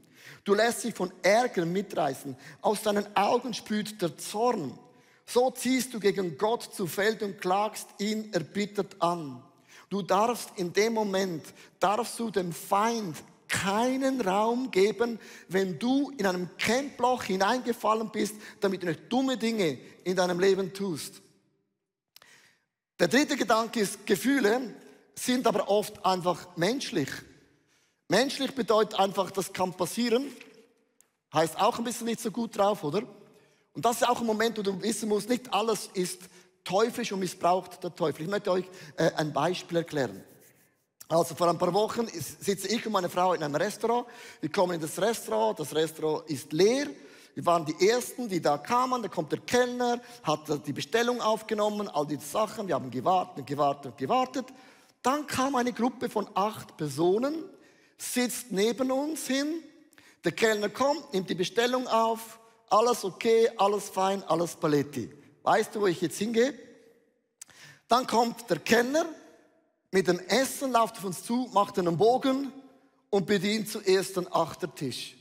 Du 0.44 0.54
lässt 0.54 0.84
dich 0.84 0.94
von 0.94 1.10
Ärger 1.22 1.64
mitreißen. 1.64 2.36
Aus 2.60 2.82
deinen 2.82 3.04
Augen 3.16 3.54
sprüht 3.54 4.00
der 4.00 4.16
Zorn. 4.18 4.78
So 5.26 5.50
ziehst 5.50 5.94
du 5.94 6.00
gegen 6.00 6.36
Gott 6.36 6.62
zu 6.74 6.86
Feld 6.86 7.22
und 7.22 7.40
klagst 7.40 7.88
ihn 7.98 8.32
erbittert 8.32 9.00
an. 9.00 9.42
Du 9.88 10.02
darfst 10.02 10.50
in 10.56 10.72
dem 10.72 10.92
Moment, 10.92 11.42
darfst 11.80 12.18
du 12.18 12.30
dem 12.30 12.52
Feind 12.52 13.16
keinen 13.48 14.20
Raum 14.20 14.70
geben, 14.70 15.18
wenn 15.48 15.78
du 15.78 16.10
in 16.18 16.26
einem 16.26 16.48
Camploch 16.58 17.22
hineingefallen 17.22 18.10
bist, 18.10 18.34
damit 18.60 18.82
du 18.82 18.86
nicht 18.86 19.00
dumme 19.08 19.36
Dinge 19.38 19.78
in 20.02 20.16
deinem 20.16 20.40
Leben 20.40 20.74
tust. 20.74 21.22
Der 22.98 23.08
dritte 23.08 23.36
Gedanke 23.36 23.80
ist, 23.80 24.06
Gefühle 24.06 24.74
sind 25.14 25.46
aber 25.46 25.68
oft 25.68 26.04
einfach 26.04 26.56
menschlich. 26.56 27.08
Menschlich 28.08 28.54
bedeutet 28.54 28.98
einfach, 28.98 29.30
das 29.30 29.52
kann 29.52 29.72
passieren. 29.72 30.30
Heißt 31.32 31.60
auch 31.60 31.78
ein 31.78 31.84
bisschen 31.84 32.06
nicht 32.06 32.20
so 32.20 32.30
gut 32.30 32.56
drauf, 32.56 32.84
oder? 32.84 33.02
Und 33.72 33.84
das 33.84 33.96
ist 33.96 34.08
auch 34.08 34.20
ein 34.20 34.26
Moment, 34.26 34.56
wo 34.58 34.62
du 34.62 34.80
wissen 34.82 35.08
musst, 35.08 35.28
nicht 35.28 35.52
alles 35.52 35.88
ist 35.94 36.20
teuflisch 36.62 37.12
und 37.12 37.20
missbraucht 37.20 37.82
der 37.82 37.94
Teufel. 37.94 38.22
Ich 38.22 38.30
möchte 38.30 38.50
euch 38.50 38.64
äh, 38.96 39.10
ein 39.16 39.32
Beispiel 39.32 39.78
erklären. 39.78 40.22
Also 41.08 41.34
vor 41.34 41.48
ein 41.48 41.58
paar 41.58 41.74
Wochen 41.74 42.06
sitze 42.08 42.68
ich 42.68 42.86
und 42.86 42.92
meine 42.92 43.10
Frau 43.10 43.34
in 43.34 43.42
einem 43.42 43.56
Restaurant. 43.56 44.06
Wir 44.40 44.50
kommen 44.50 44.74
in 44.74 44.80
das 44.80 44.98
Restaurant, 44.98 45.58
das 45.58 45.74
Restaurant 45.74 46.28
ist 46.30 46.52
leer. 46.52 46.86
Wir 47.34 47.44
waren 47.44 47.66
die 47.66 47.88
Ersten, 47.88 48.28
die 48.28 48.40
da 48.40 48.58
kamen. 48.58 49.02
Da 49.02 49.08
kommt 49.08 49.32
der 49.32 49.40
Kellner, 49.40 50.00
hat 50.22 50.66
die 50.66 50.72
Bestellung 50.72 51.20
aufgenommen, 51.20 51.88
all 51.88 52.06
diese 52.06 52.26
Sachen. 52.26 52.68
Wir 52.68 52.76
haben 52.76 52.90
gewartet 52.90 53.46
gewartet 53.46 53.98
gewartet. 53.98 54.46
Dann 55.02 55.26
kam 55.26 55.56
eine 55.56 55.72
Gruppe 55.72 56.08
von 56.08 56.28
acht 56.34 56.76
Personen, 56.76 57.44
sitzt 58.12 58.52
neben 58.52 58.90
uns 58.90 59.26
hin. 59.26 59.62
Der 60.24 60.32
Kellner 60.32 60.68
kommt, 60.68 61.12
nimmt 61.12 61.28
die 61.28 61.34
Bestellung 61.34 61.86
auf. 61.86 62.38
Alles 62.70 63.04
okay, 63.04 63.50
alles 63.56 63.88
fein, 63.88 64.22
alles 64.24 64.56
Paletti. 64.56 65.10
Weißt 65.42 65.74
du, 65.74 65.80
wo 65.82 65.86
ich 65.86 66.00
jetzt 66.00 66.18
hingehe? 66.18 66.58
Dann 67.88 68.06
kommt 68.06 68.48
der 68.48 68.58
Kellner, 68.58 69.06
mit 69.90 70.08
dem 70.08 70.18
Essen 70.18 70.72
läuft 70.72 70.96
auf 70.96 71.04
uns 71.04 71.22
zu, 71.22 71.48
macht 71.52 71.78
einen 71.78 71.96
Bogen 71.96 72.52
und 73.10 73.26
bedient 73.26 73.68
zuerst 73.68 74.16
den 74.16 74.26
Achtertisch. 74.32 75.16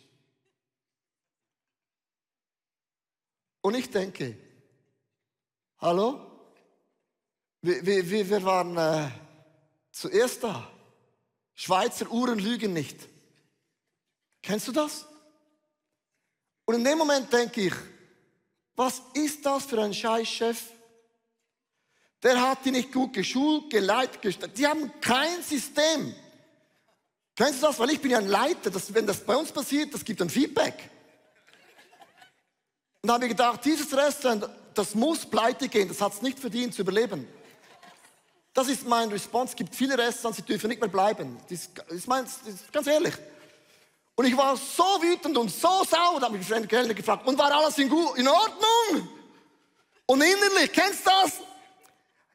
Und 3.61 3.75
ich 3.75 3.89
denke, 3.89 4.37
hallo? 5.79 6.19
Wir, 7.61 7.85
wir, 7.85 8.29
wir 8.29 8.43
waren 8.43 8.75
äh, 8.77 9.09
zuerst 9.91 10.43
da. 10.43 10.67
Schweizer 11.55 12.09
Uhren 12.11 12.39
lügen 12.39 12.73
nicht. 12.73 12.97
Kennst 14.41 14.67
du 14.67 14.71
das? 14.71 15.05
Und 16.65 16.75
in 16.75 16.83
dem 16.83 16.97
Moment 16.97 17.31
denke 17.31 17.61
ich, 17.67 17.73
was 18.75 19.01
ist 19.13 19.45
das 19.45 19.65
für 19.65 19.81
ein 19.81 19.93
Scheißchef? 19.93 20.61
Der 22.23 22.41
hat 22.41 22.65
die 22.65 22.71
nicht 22.71 22.91
gut 22.91 23.13
geschult, 23.13 23.69
geleitet, 23.69 24.21
gestellt. 24.21 24.57
Die 24.57 24.65
haben 24.65 24.91
kein 25.01 25.43
System. 25.43 26.15
Kennst 27.35 27.61
du 27.61 27.67
das? 27.67 27.79
Weil 27.79 27.91
ich 27.91 28.01
bin 28.01 28.11
ja 28.11 28.19
ein 28.19 28.27
Leiter. 28.27 28.69
Das, 28.69 28.93
wenn 28.93 29.05
das 29.05 29.19
bei 29.19 29.35
uns 29.35 29.51
passiert, 29.51 29.93
das 29.93 30.05
gibt 30.05 30.21
ein 30.21 30.29
Feedback. 30.29 30.89
Und 33.01 33.07
da 33.09 33.15
habe 33.15 33.25
ich 33.25 33.31
gedacht, 33.31 33.65
dieses 33.65 33.95
Restaurant, 33.95 34.47
das 34.73 34.95
muss 34.95 35.25
pleite 35.25 35.67
gehen. 35.67 35.89
Das 35.89 35.99
hat 35.99 36.13
es 36.13 36.21
nicht 36.21 36.39
verdient 36.39 36.73
zu 36.73 36.81
überleben. 36.81 37.27
Das 38.53 38.67
ist 38.67 38.85
mein 38.87 39.09
Response. 39.09 39.51
Es 39.51 39.55
gibt 39.55 39.75
viele 39.75 39.97
Restaurants, 39.97 40.37
die 40.37 40.43
dürfen 40.43 40.69
nicht 40.69 40.79
mehr 40.79 40.89
bleiben. 40.89 41.37
Das 41.49 41.69
ist, 41.89 42.07
mein, 42.07 42.23
das 42.23 42.53
ist 42.53 42.71
ganz 42.71 42.87
ehrlich. 42.87 43.15
Und 44.15 44.25
ich 44.25 44.37
war 44.37 44.55
so 44.55 44.83
wütend 45.01 45.35
und 45.37 45.49
so 45.49 45.83
sauer, 45.83 46.19
da 46.19 46.27
habe 46.27 46.37
ich 46.37 46.47
den 46.47 46.67
Kellner 46.67 46.93
gefragt, 46.93 47.25
und 47.25 47.37
war 47.37 47.51
alles 47.51 47.77
in, 47.79 47.87
in 47.87 48.27
Ordnung? 48.27 49.09
Und 50.05 50.21
innerlich, 50.21 50.71
kennst 50.71 51.05
du 51.05 51.09
das? 51.09 51.39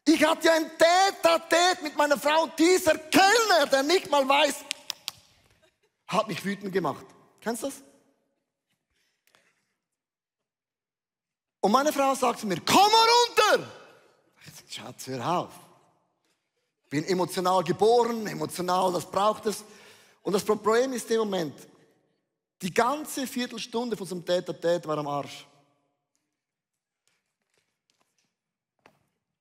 Ich 0.04 0.24
hatte 0.24 0.50
ein 0.50 0.68
Tät-a-Tät 0.76 1.82
mit 1.82 1.96
meiner 1.96 2.18
Frau. 2.18 2.48
Dieser 2.58 2.96
Kellner, 2.98 3.66
der 3.70 3.82
nicht 3.84 4.10
mal 4.10 4.28
weiß, 4.28 4.56
hat 6.08 6.26
mich 6.26 6.44
wütend 6.44 6.72
gemacht. 6.72 7.04
Kennst 7.40 7.62
du 7.62 7.66
das? 7.66 7.76
Und 11.60 11.72
meine 11.72 11.92
Frau 11.92 12.14
sagt 12.14 12.40
zu 12.40 12.46
mir, 12.46 12.60
komm 12.64 12.90
mal 12.90 13.06
runter. 13.56 13.68
Schatz, 14.68 15.06
hör 15.06 15.38
auf. 15.38 15.67
Bin 16.90 17.04
emotional 17.04 17.62
geboren, 17.64 18.26
emotional, 18.26 18.92
das 18.92 19.10
braucht 19.10 19.46
es. 19.46 19.64
Und 20.22 20.32
das 20.32 20.44
Problem 20.44 20.92
ist 20.92 21.10
im 21.10 21.18
Moment, 21.18 21.54
die 22.62 22.72
ganze 22.72 23.26
Viertelstunde 23.26 23.96
von 23.96 24.04
unserem 24.04 24.24
Tät-a-Tät 24.24 24.86
war 24.86 24.98
am 24.98 25.06
Arsch. 25.06 25.46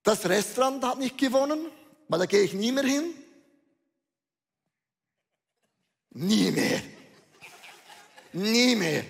Das 0.04 0.28
Restaurant 0.28 0.84
hat 0.86 1.00
nicht 1.00 1.18
gewonnen, 1.18 1.68
weil 2.08 2.20
da 2.20 2.26
gehe 2.26 2.44
ich 2.44 2.54
nie 2.54 2.72
mehr 2.72 2.84
hin. 2.84 3.14
Nie 6.12 6.52
mehr. 6.52 6.82
Nie 8.34 8.76
mehr. 8.76 9.04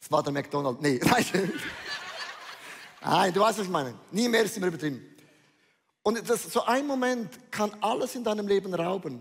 Das 0.00 0.10
war 0.10 0.22
der 0.22 0.32
McDonald's. 0.32 0.80
Nee, 0.80 0.98
nein, 3.02 3.32
du 3.32 3.40
weißt, 3.40 3.58
was 3.58 3.66
ich 3.66 3.70
meine. 3.70 3.94
Nie 4.10 4.28
mehr 4.28 4.44
ist 4.44 4.56
immer 4.56 4.68
übertrieben. 4.68 5.07
Und 6.02 6.28
das, 6.28 6.44
so 6.44 6.62
ein 6.64 6.86
Moment 6.86 7.50
kann 7.50 7.74
alles 7.80 8.14
in 8.14 8.24
deinem 8.24 8.48
Leben 8.48 8.74
rauben. 8.74 9.20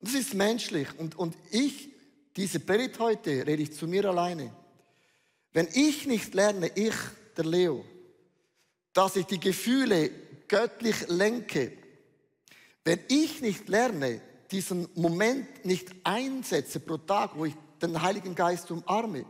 Und 0.00 0.08
das 0.08 0.14
ist 0.14 0.34
menschlich. 0.34 0.88
Und, 0.98 1.18
und 1.18 1.36
ich, 1.50 1.90
diese 2.36 2.60
Predigt 2.60 2.98
heute, 2.98 3.46
rede 3.46 3.62
ich 3.62 3.72
zu 3.72 3.86
mir 3.86 4.04
alleine. 4.06 4.52
Wenn 5.52 5.68
ich 5.72 6.06
nicht 6.06 6.34
lerne, 6.34 6.70
ich, 6.74 6.94
der 7.36 7.44
Leo, 7.44 7.84
dass 8.92 9.16
ich 9.16 9.26
die 9.26 9.40
Gefühle 9.40 10.10
göttlich 10.48 11.08
lenke. 11.08 11.72
Wenn 12.84 13.00
ich 13.08 13.40
nicht 13.40 13.68
lerne, 13.68 14.20
diesen 14.50 14.88
Moment 14.94 15.64
nicht 15.64 15.88
einsetze 16.02 16.80
pro 16.80 16.98
Tag, 16.98 17.36
wo 17.36 17.44
ich 17.44 17.54
den 17.80 18.00
Heiligen 18.02 18.34
Geist 18.34 18.70
umarme, 18.70 19.24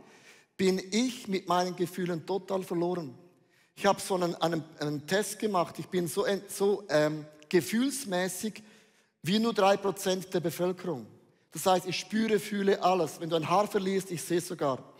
bin 0.57 0.81
ich 0.91 1.27
mit 1.27 1.47
meinen 1.47 1.75
Gefühlen 1.75 2.25
total 2.25 2.63
verloren. 2.63 3.17
Ich 3.75 3.85
habe 3.85 3.99
so 3.99 4.15
einen, 4.15 4.35
einen, 4.35 4.63
einen, 4.79 5.07
Test 5.07 5.39
gemacht. 5.39 5.79
Ich 5.79 5.87
bin 5.87 6.07
so, 6.07 6.25
so 6.47 6.83
ähm, 6.89 7.25
gefühlsmäßig 7.49 8.63
wie 9.23 9.39
nur 9.39 9.53
drei 9.53 9.77
Prozent 9.77 10.33
der 10.33 10.39
Bevölkerung. 10.39 11.07
Das 11.51 11.65
heißt, 11.65 11.85
ich 11.87 11.97
spüre, 11.97 12.39
fühle 12.39 12.81
alles. 12.83 13.19
Wenn 13.19 13.29
du 13.29 13.35
ein 13.35 13.49
Haar 13.49 13.67
verlierst, 13.67 14.11
ich 14.11 14.21
sehe 14.21 14.37
es 14.37 14.47
sogar 14.47 14.91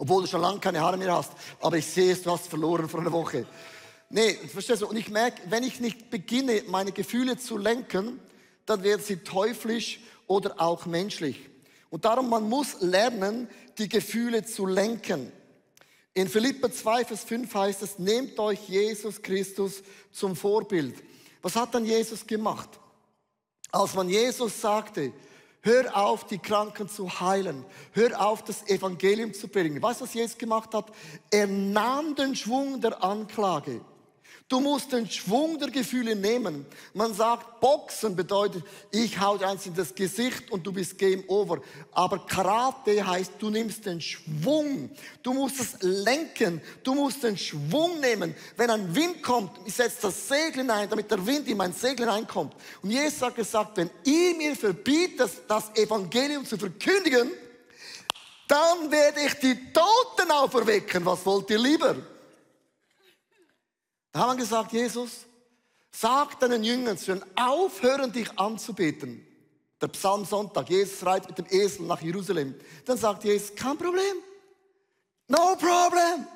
obwohl 0.00 0.22
du 0.22 0.28
schon 0.28 0.40
lange 0.40 0.58
keine 0.60 0.80
Haare 0.80 0.96
mehr 0.96 1.14
hast. 1.14 1.32
Aber 1.60 1.76
ich 1.76 1.84
sehe 1.84 2.12
es, 2.12 2.22
du 2.22 2.30
hast 2.30 2.48
verloren 2.48 2.88
vor 2.88 3.00
einer 3.00 3.12
Woche. 3.12 3.46
Nee, 4.08 4.32
verstehst 4.32 4.80
du? 4.80 4.88
Und 4.88 4.96
ich 4.96 5.10
merke, 5.10 5.42
wenn 5.50 5.62
ich 5.62 5.78
nicht 5.78 6.10
beginne, 6.10 6.62
meine 6.68 6.90
Gefühle 6.90 7.36
zu 7.36 7.58
lenken, 7.58 8.18
dann 8.64 8.82
werden 8.82 9.02
sie 9.02 9.18
teuflisch 9.18 10.00
oder 10.26 10.58
auch 10.58 10.86
menschlich. 10.86 11.50
Und 11.90 12.06
darum, 12.06 12.30
man 12.30 12.48
muss 12.48 12.80
lernen, 12.80 13.46
die 13.76 13.90
Gefühle 13.90 14.42
zu 14.42 14.66
lenken. 14.66 15.30
In 16.14 16.28
Philippa 16.28 16.70
2, 16.70 17.04
Vers 17.04 17.24
5 17.24 17.54
heißt 17.54 17.82
es, 17.82 17.98
nehmt 17.98 18.38
euch 18.38 18.68
Jesus 18.68 19.22
Christus 19.22 19.82
zum 20.10 20.34
Vorbild. 20.34 21.02
Was 21.42 21.56
hat 21.56 21.74
dann 21.74 21.84
Jesus 21.84 22.26
gemacht? 22.26 22.68
Als 23.70 23.94
man 23.94 24.08
Jesus 24.08 24.60
sagte, 24.60 25.12
Hör 25.62 25.94
auf, 25.94 26.24
die 26.24 26.38
Kranken 26.38 26.88
zu 26.88 27.20
heilen. 27.20 27.66
Hör 27.92 28.18
auf, 28.26 28.42
das 28.42 28.66
Evangelium 28.66 29.34
zu 29.34 29.46
bringen. 29.46 29.82
Weißt 29.82 30.00
du, 30.00 30.04
was 30.04 30.14
Jesus 30.14 30.38
gemacht 30.38 30.72
hat? 30.72 30.90
Er 31.30 31.46
nahm 31.46 32.14
den 32.14 32.34
Schwung 32.34 32.80
der 32.80 33.04
Anklage. 33.04 33.82
Du 34.50 34.58
musst 34.58 34.90
den 34.90 35.08
Schwung 35.08 35.60
der 35.60 35.70
Gefühle 35.70 36.16
nehmen. 36.16 36.66
Man 36.92 37.14
sagt, 37.14 37.60
Boxen 37.60 38.16
bedeutet, 38.16 38.64
ich 38.90 39.20
hau 39.20 39.38
dir 39.38 39.46
eins 39.46 39.64
in 39.64 39.74
das 39.74 39.94
Gesicht 39.94 40.50
und 40.50 40.66
du 40.66 40.72
bist 40.72 40.98
Game 40.98 41.22
Over. 41.28 41.62
Aber 41.92 42.26
Karate 42.26 43.06
heißt, 43.06 43.34
du 43.38 43.48
nimmst 43.48 43.86
den 43.86 44.00
Schwung. 44.00 44.90
Du 45.22 45.34
musst 45.34 45.60
es 45.60 45.76
lenken. 45.82 46.60
Du 46.82 46.96
musst 46.96 47.22
den 47.22 47.38
Schwung 47.38 48.00
nehmen. 48.00 48.34
Wenn 48.56 48.70
ein 48.70 48.92
Wind 48.92 49.22
kommt, 49.22 49.52
ich 49.66 49.74
setze 49.74 50.02
das 50.02 50.26
Segel 50.26 50.62
hinein, 50.62 50.90
damit 50.90 51.08
der 51.08 51.24
Wind 51.24 51.46
in 51.46 51.56
mein 51.56 51.72
Segel 51.72 52.06
hineinkommt. 52.06 52.52
Und 52.82 52.90
Jesus 52.90 53.22
hat 53.22 53.36
gesagt, 53.36 53.76
wenn 53.76 53.88
ihr 54.02 54.34
mir 54.34 54.56
verbietet, 54.56 55.30
das 55.46 55.70
Evangelium 55.76 56.44
zu 56.44 56.58
verkündigen, 56.58 57.30
dann 58.48 58.90
werde 58.90 59.20
ich 59.24 59.34
die 59.34 59.54
Toten 59.72 60.28
auferwecken. 60.28 61.06
Was 61.06 61.24
wollt 61.24 61.48
ihr 61.50 61.58
lieber? 61.60 61.94
Da 64.12 64.20
haben 64.20 64.38
wir 64.38 64.44
gesagt, 64.44 64.72
Jesus, 64.72 65.26
sag 65.90 66.38
deinen 66.40 66.64
Jüngern, 66.64 66.96
sie 66.96 67.06
sollen 67.06 67.24
aufhören, 67.36 68.12
dich 68.12 68.38
anzubeten. 68.38 69.26
Der 69.80 69.88
Psalm 69.88 70.24
Sonntag, 70.24 70.68
Jesus 70.68 71.04
reitet 71.06 71.28
mit 71.28 71.38
dem 71.38 71.46
Esel 71.60 71.86
nach 71.86 72.02
Jerusalem. 72.02 72.54
Dann 72.84 72.98
sagt 72.98 73.24
Jesus, 73.24 73.54
kein 73.54 73.78
Problem. 73.78 74.16
No 75.28 75.56
problem. 75.56 76.26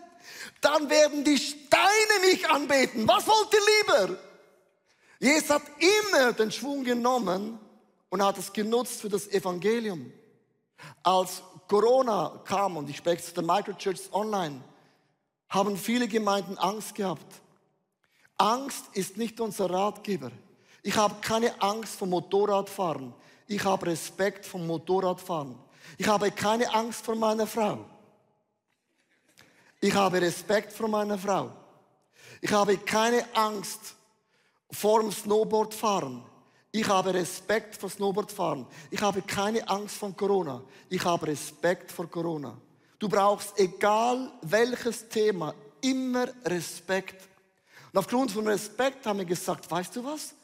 Dann 0.60 0.88
werden 0.88 1.24
die 1.24 1.36
Steine 1.36 2.30
mich 2.30 2.48
anbeten. 2.48 3.06
Was 3.06 3.26
wollt 3.26 3.52
ihr 3.52 4.06
lieber? 4.06 4.18
Jesus 5.18 5.50
hat 5.50 5.62
immer 5.78 6.32
den 6.32 6.50
Schwung 6.50 6.84
genommen 6.84 7.58
und 8.08 8.22
hat 8.22 8.38
es 8.38 8.52
genutzt 8.52 9.00
für 9.00 9.08
das 9.08 9.26
Evangelium. 9.28 10.12
Als 11.02 11.42
Corona 11.68 12.40
kam, 12.44 12.76
und 12.76 12.88
ich 12.88 12.98
spreche 12.98 13.22
zu 13.22 13.34
der 13.34 13.42
Microchurch 13.42 14.12
Online, 14.12 14.62
haben 15.48 15.76
viele 15.76 16.08
Gemeinden 16.08 16.56
Angst 16.58 16.94
gehabt. 16.94 17.26
Angst 18.36 18.86
ist 18.92 19.16
nicht 19.16 19.40
unser 19.40 19.70
Ratgeber. 19.70 20.30
Ich 20.82 20.96
habe 20.96 21.14
keine 21.20 21.60
Angst 21.62 21.96
vom 21.96 22.10
Motorradfahren. 22.10 23.14
Ich 23.46 23.64
habe 23.64 23.86
Respekt 23.86 24.44
vom 24.44 24.66
Motorradfahren. 24.66 25.58
Ich 25.98 26.08
habe 26.08 26.30
keine 26.30 26.72
Angst 26.72 27.04
vor 27.04 27.14
meiner 27.14 27.46
Frau. 27.46 27.84
Ich 29.80 29.94
habe 29.94 30.20
Respekt 30.20 30.72
vor 30.72 30.88
meiner 30.88 31.18
Frau. 31.18 31.50
Ich 32.40 32.52
habe 32.52 32.76
keine 32.78 33.24
Angst 33.34 33.94
vor 34.70 35.00
dem 35.00 35.12
Snowboardfahren. 35.12 36.22
Ich 36.72 36.88
habe 36.88 37.14
Respekt 37.14 37.76
vor 37.76 37.88
Snowboardfahren. 37.88 38.66
Ich 38.90 39.00
habe 39.00 39.22
keine 39.22 39.66
Angst 39.68 39.96
vor 39.96 40.12
Corona. 40.16 40.62
Ich 40.88 41.04
habe 41.04 41.28
Respekt 41.28 41.92
vor 41.92 42.10
Corona. 42.10 42.56
Du 42.98 43.08
brauchst, 43.08 43.58
egal 43.58 44.32
welches 44.42 45.08
Thema, 45.08 45.54
immer 45.80 46.26
Respekt 46.44 47.28
und 47.94 47.98
aufgrund 47.98 48.32
von 48.32 48.44
Respekt 48.48 49.06
haben 49.06 49.20
wir 49.20 49.24
gesagt, 49.24 49.70
weißt 49.70 49.94
du 49.94 50.02
was? 50.02 50.34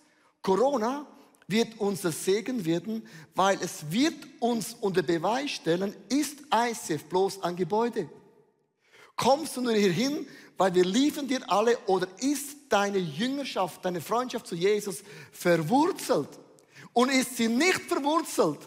Corona 0.40 1.04
wird 1.48 1.80
unser 1.80 2.12
Segen 2.12 2.64
werden, 2.64 3.04
weil 3.34 3.58
es 3.60 3.90
wird 3.90 4.14
uns 4.38 4.76
unter 4.80 5.02
Beweis 5.02 5.50
stellen, 5.50 5.92
ist 6.08 6.36
ICF 6.54 7.06
bloß 7.06 7.42
ein 7.42 7.56
Gebäude? 7.56 8.08
Kommst 9.16 9.56
du 9.56 9.62
nur 9.62 9.72
hierhin, 9.72 10.28
weil 10.58 10.72
wir 10.76 10.84
lieben 10.84 11.26
dir 11.26 11.40
alle 11.50 11.76
oder 11.86 12.06
ist 12.20 12.56
deine 12.68 12.98
Jüngerschaft, 12.98 13.84
deine 13.84 14.00
Freundschaft 14.00 14.46
zu 14.46 14.54
Jesus 14.54 15.02
verwurzelt? 15.32 16.28
Und 16.92 17.08
ist 17.08 17.36
sie 17.36 17.48
nicht 17.48 17.80
verwurzelt, 17.80 18.60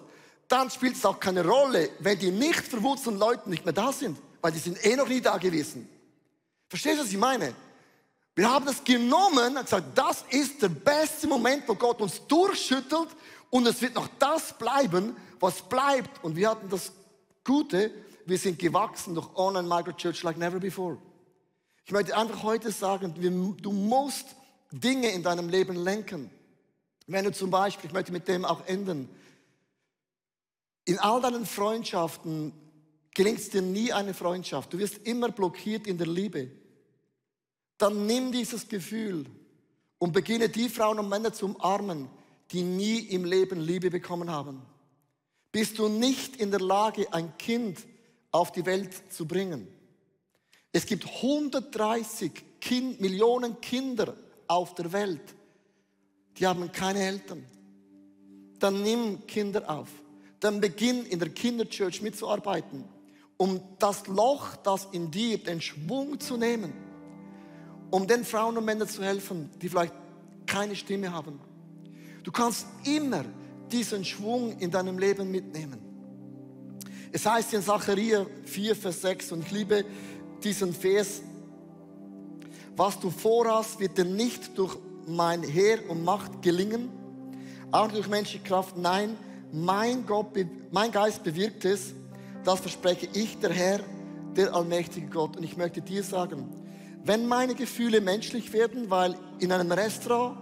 dann 0.50 0.70
spielt 0.70 0.98
es 0.98 1.06
auch 1.06 1.22
keine 1.22 1.48
Rolle, 1.48 1.90
wenn 2.00 2.20
die 2.20 2.32
nicht 2.32 2.60
verwurzelten 2.60 3.18
Leute 3.18 3.50
nicht 3.50 3.64
mehr 3.64 3.74
da 3.74 3.94
sind, 3.94 4.18
weil 4.42 4.52
die 4.52 4.60
sind 4.60 4.86
eh 4.86 4.98
noch 4.98 5.08
nie 5.08 5.22
da 5.22 5.38
gewesen. 5.38 5.88
Verstehst 6.68 6.98
du, 6.98 7.04
was 7.04 7.12
ich 7.12 7.18
meine? 7.18 7.56
Wir 8.36 8.50
haben 8.50 8.66
das 8.66 8.84
genommen 8.84 9.58
und 9.58 9.64
gesagt, 9.64 9.96
das 9.96 10.26
ist 10.30 10.62
der 10.62 10.70
beste 10.70 11.28
Moment, 11.28 11.68
wo 11.68 11.76
Gott 11.76 12.02
uns 12.02 12.26
durchschüttelt 12.28 13.10
und 13.52 13.68
es 13.68 13.82
wird 13.82 13.94
noch 13.94 14.08
das 14.18 14.58
bleiben, 14.58 15.16
was 15.40 15.62
bleibt. 15.62 16.24
Und 16.24 16.36
wir 16.36 16.50
hatten 16.50 16.68
das 16.70 16.92
Gute, 17.44 17.92
wir 18.26 18.38
sind 18.40 18.58
gewachsen 18.58 19.14
durch 19.14 19.30
Online 19.36 19.68
Micro 19.68 19.92
Church 19.92 20.24
like 20.24 20.38
never 20.38 20.60
before. 20.60 20.98
Ich 21.86 21.92
möchte 21.92 22.18
einfach 22.18 22.42
heute 22.42 22.72
sagen, 22.72 23.14
du 23.14 23.72
musst 23.72 24.36
Dinge 24.72 25.10
in 25.12 25.22
deinem 25.22 25.50
Leben 25.50 25.76
lenken. 25.76 26.32
Wenn 27.06 27.26
du 27.26 27.32
zum 27.32 27.52
Beispiel, 27.52 27.90
ich 27.90 27.94
möchte 27.94 28.12
mit 28.12 28.28
dem 28.28 28.46
auch 28.46 28.66
enden, 28.66 29.10
in 30.86 30.98
all 30.98 31.22
deinen 31.22 31.46
Freundschaften 31.46 32.52
gelingt 33.14 33.54
dir 33.54 33.62
nie 33.62 33.94
eine 33.94 34.16
Freundschaft. 34.16 34.74
Du 34.74 34.80
wirst 34.80 34.98
immer 35.06 35.30
blockiert 35.30 35.86
in 35.86 36.00
der 36.00 36.08
Liebe 36.08 36.63
dann 37.84 38.06
nimm 38.06 38.32
dieses 38.32 38.70
Gefühl 38.70 39.26
und 39.98 40.14
beginne 40.14 40.48
die 40.48 40.70
Frauen 40.70 41.00
und 41.00 41.10
Männer 41.10 41.34
zu 41.34 41.48
umarmen, 41.48 42.08
die 42.52 42.62
nie 42.64 43.00
im 43.00 43.26
Leben 43.26 43.60
Liebe 43.60 43.90
bekommen 43.90 44.32
haben. 44.32 44.62
Bist 45.52 45.78
du 45.80 45.90
nicht 45.90 46.38
in 46.38 46.50
der 46.50 46.62
Lage, 46.62 47.12
ein 47.12 47.38
Kind 47.38 47.80
auf 48.32 48.54
die 48.54 48.66
Welt 48.66 49.12
zu 49.12 49.28
bringen? 49.28 49.68
Es 50.72 50.86
gibt 50.86 51.06
130 51.06 52.32
kind, 52.62 53.02
Millionen 53.02 53.60
Kinder 53.60 54.16
auf 54.48 54.76
der 54.76 54.94
Welt, 54.94 55.36
die 56.38 56.48
haben 56.48 56.72
keine 56.72 57.06
Eltern. 57.06 57.44
Dann 58.60 58.82
nimm 58.82 59.28
Kinder 59.28 59.70
auf. 59.70 59.90
Dann 60.40 60.62
beginn 60.62 61.06
in 61.06 61.20
der 61.20 61.32
Kinderchurch 61.32 62.02
mitzuarbeiten, 62.02 62.86
um 63.36 63.60
das 63.78 64.08
Loch, 64.08 64.56
das 64.56 64.88
in 64.94 65.12
dir, 65.12 65.38
den 65.38 65.60
Schwung 65.60 66.22
zu 66.22 66.38
nehmen 66.38 66.93
um 67.94 68.08
den 68.08 68.26
Frauen 68.26 68.58
und 68.58 68.66
Männern 68.66 68.88
zu 68.88 69.04
helfen, 69.04 69.52
die 69.62 69.70
vielleicht 69.70 69.94
keine 70.48 70.76
Stimme 70.76 71.12
haben. 71.12 71.40
Du 72.24 72.32
kannst 72.32 72.66
immer 72.86 73.24
diesen 73.72 74.04
Schwung 74.04 74.58
in 74.58 74.72
deinem 74.72 74.98
Leben 74.98 75.30
mitnehmen. 75.30 75.78
Es 77.12 77.24
heißt 77.24 77.54
in 77.54 77.62
Zachariah 77.62 78.26
4, 78.46 78.76
Vers 78.76 79.02
6, 79.04 79.34
und 79.34 79.46
ich 79.46 79.52
liebe 79.52 79.86
diesen 80.44 80.74
Vers, 80.74 81.22
was 82.76 83.00
du 83.00 83.12
vorhast, 83.12 83.80
wird 83.80 83.96
dir 83.96 84.06
nicht 84.06 84.58
durch 84.58 84.76
mein 85.06 85.44
Heer 85.44 85.88
und 85.88 86.04
Macht 86.04 86.42
gelingen, 86.42 86.90
auch 87.70 87.90
durch 87.90 88.08
menschliche 88.08 88.44
Kraft. 88.44 88.76
Nein, 88.76 89.16
mein, 89.52 90.04
Gott, 90.08 90.30
mein 90.72 90.92
Geist 90.92 91.24
bewirkt 91.24 91.64
es. 91.64 91.94
Das 92.44 92.60
verspreche 92.60 93.08
ich, 93.14 93.38
der 93.38 93.52
Herr, 93.52 93.82
der 94.36 94.52
allmächtige 94.56 95.06
Gott. 95.06 95.38
Und 95.38 95.44
ich 95.44 95.58
möchte 95.58 95.80
dir 95.80 96.02
sagen, 96.02 96.63
wenn 97.06 97.28
meine 97.28 97.56
Gefühle 97.56 98.02
menschlich 98.02 98.54
werden, 98.54 98.90
weil 98.90 99.16
in 99.40 99.52
einem 99.52 99.72
Restaurant 99.72 100.38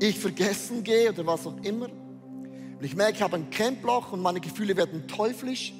ich 0.00 0.18
vergessen 0.18 0.84
gehe 0.84 1.10
oder 1.10 1.26
was 1.26 1.46
auch 1.46 1.56
immer, 1.62 1.88
und 2.78 2.84
ich 2.84 2.94
merke, 2.94 3.14
ich 3.14 3.22
habe 3.22 3.36
ein 3.36 3.50
Camploch 3.50 4.12
und 4.12 4.22
meine 4.22 4.40
Gefühle 4.40 4.76
werden 4.76 5.08
teuflisch, 5.08 5.74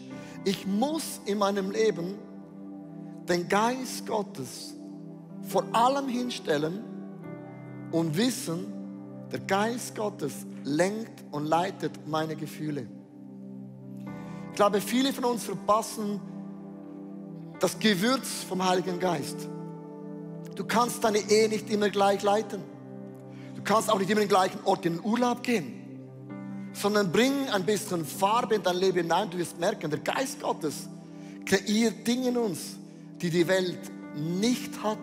ich 0.45 0.67
muss 0.67 1.21
in 1.27 1.39
meinem 1.39 1.71
Leben 1.71 2.17
den 3.29 3.49
Geist 3.49 4.07
Gottes 4.07 4.75
vor 5.43 5.65
allem 5.73 6.09
hinstellen 6.09 6.83
und 7.93 8.17
wissen, 8.17 8.73
der 9.31 9.41
Geist 9.41 9.95
Gottes 9.95 10.47
lenkt 10.65 11.25
und 11.31 11.47
leitet 11.47 12.07
meine 12.09 12.35
Gefühle. 12.35 12.89
Ich 14.51 14.57
glaube, 14.57 14.81
viele 14.81 15.13
von 15.13 15.25
uns 15.25 15.45
verpassen 15.45 16.21
das 17.61 17.79
Gewürz 17.79 18.45
vom 18.49 18.67
Heiligen 18.67 18.99
Geist. 18.99 19.49
Du 20.59 20.64
kannst 20.64 21.05
deine 21.05 21.18
Ehe 21.18 21.49
nicht 21.49 21.71
immer 21.71 21.88
gleich 21.88 22.21
leiten. 22.25 22.64
Du 23.55 23.62
kannst 23.62 23.88
auch 23.88 23.99
nicht 24.01 24.11
immer 24.11 24.23
den 24.23 24.29
gleichen 24.29 24.59
Ort 24.64 24.85
in 24.87 24.94
den 24.94 25.05
Urlaub 25.05 25.44
gehen. 25.44 25.73
Sondern 26.73 27.12
bring 27.12 27.49
ein 27.51 27.64
bisschen 27.64 28.05
Farbe 28.05 28.57
in 28.57 28.64
dein 28.64 28.75
Leben 28.75 29.03
hinein. 29.03 29.31
Du 29.31 29.38
wirst 29.38 29.61
merken, 29.61 29.88
der 29.88 30.01
Geist 30.01 30.40
Gottes 30.40 30.88
kreiert 31.47 32.05
Dinge 32.05 32.31
in 32.31 32.37
uns, 32.37 32.77
die 33.23 33.31
die 33.31 33.47
Welt 33.47 33.79
nicht 34.16 34.83
hat. 34.83 34.99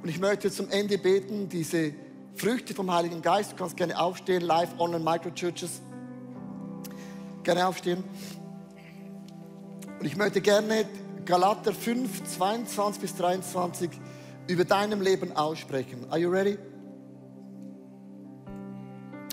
Und 0.00 0.08
ich 0.08 0.20
möchte 0.20 0.48
zum 0.48 0.70
Ende 0.70 0.96
beten, 0.96 1.48
diese 1.48 1.92
Früchte 2.36 2.72
vom 2.72 2.88
Heiligen 2.92 3.20
Geist. 3.20 3.50
Du 3.50 3.56
kannst 3.56 3.76
gerne 3.76 3.98
aufstehen, 3.98 4.42
live, 4.42 4.78
online, 4.78 5.02
Microchurches. 5.02 5.80
Gerne 7.42 7.66
aufstehen. 7.66 8.04
Und 9.98 10.06
ich 10.06 10.16
möchte 10.16 10.40
gerne 10.40 10.84
Galater 11.24 11.74
5, 11.74 12.36
22 12.36 13.02
bis 13.02 13.16
23 13.16 13.90
über 14.48 14.64
deinem 14.64 15.00
Leben 15.00 15.32
aussprechen. 15.32 16.06
Are 16.10 16.18
you 16.18 16.30
ready? 16.30 16.58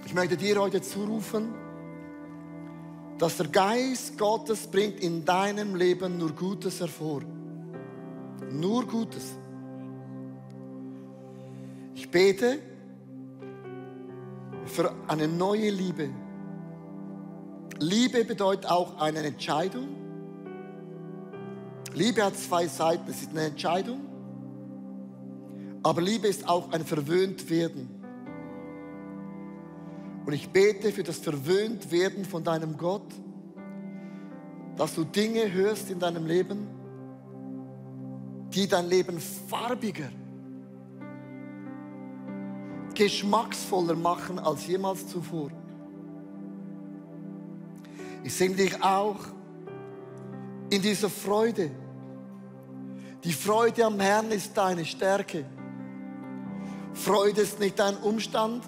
Ich 0.05 0.13
möchte 0.13 0.37
dir 0.37 0.59
heute 0.59 0.81
zurufen, 0.81 1.53
dass 3.17 3.37
der 3.37 3.47
Geist 3.47 4.17
Gottes 4.17 4.67
bringt 4.67 4.99
in 4.99 5.25
deinem 5.25 5.75
Leben 5.75 6.17
nur 6.17 6.31
Gutes 6.31 6.79
hervor. 6.79 7.21
Nur 8.51 8.87
Gutes. 8.87 9.37
Ich 11.95 12.09
bete 12.09 12.59
für 14.65 14.93
eine 15.07 15.27
neue 15.27 15.69
Liebe. 15.69 16.09
Liebe 17.79 18.23
bedeutet 18.25 18.69
auch 18.69 18.99
eine 18.99 19.19
Entscheidung. 19.19 19.89
Liebe 21.93 22.23
hat 22.23 22.35
zwei 22.35 22.67
Seiten. 22.67 23.09
Es 23.09 23.21
ist 23.21 23.31
eine 23.31 23.41
Entscheidung 23.41 24.08
Aber 25.83 26.01
Liebe 26.01 26.27
ist 26.27 26.47
auch 26.47 26.71
ein 26.71 26.85
Verwöhntwerden. 26.85 27.89
Und 30.25 30.33
ich 30.33 30.49
bete 30.49 30.91
für 30.91 31.03
das 31.03 31.17
Verwöhntwerden 31.17 32.25
von 32.25 32.43
deinem 32.43 32.77
Gott, 32.77 33.07
dass 34.75 34.95
du 34.95 35.03
Dinge 35.03 35.51
hörst 35.51 35.89
in 35.89 35.99
deinem 35.99 36.25
Leben, 36.25 36.67
die 38.53 38.67
dein 38.67 38.87
Leben 38.87 39.19
farbiger, 39.19 40.09
geschmacksvoller 42.93 43.95
machen 43.95 44.39
als 44.39 44.67
jemals 44.67 45.07
zuvor. 45.07 45.49
Ich 48.23 48.33
sehe 48.33 48.49
dich 48.49 48.83
auch 48.83 49.19
in 50.69 50.81
dieser 50.81 51.09
Freude. 51.09 51.71
Die 53.23 53.33
Freude 53.33 53.85
am 53.85 53.99
Herrn 53.99 54.31
ist 54.31 54.55
deine 54.57 54.85
Stärke. 54.85 55.45
Freude 56.99 57.41
ist 57.41 57.59
nicht 57.59 57.79
ein 57.79 57.95
Umstand. 57.97 58.63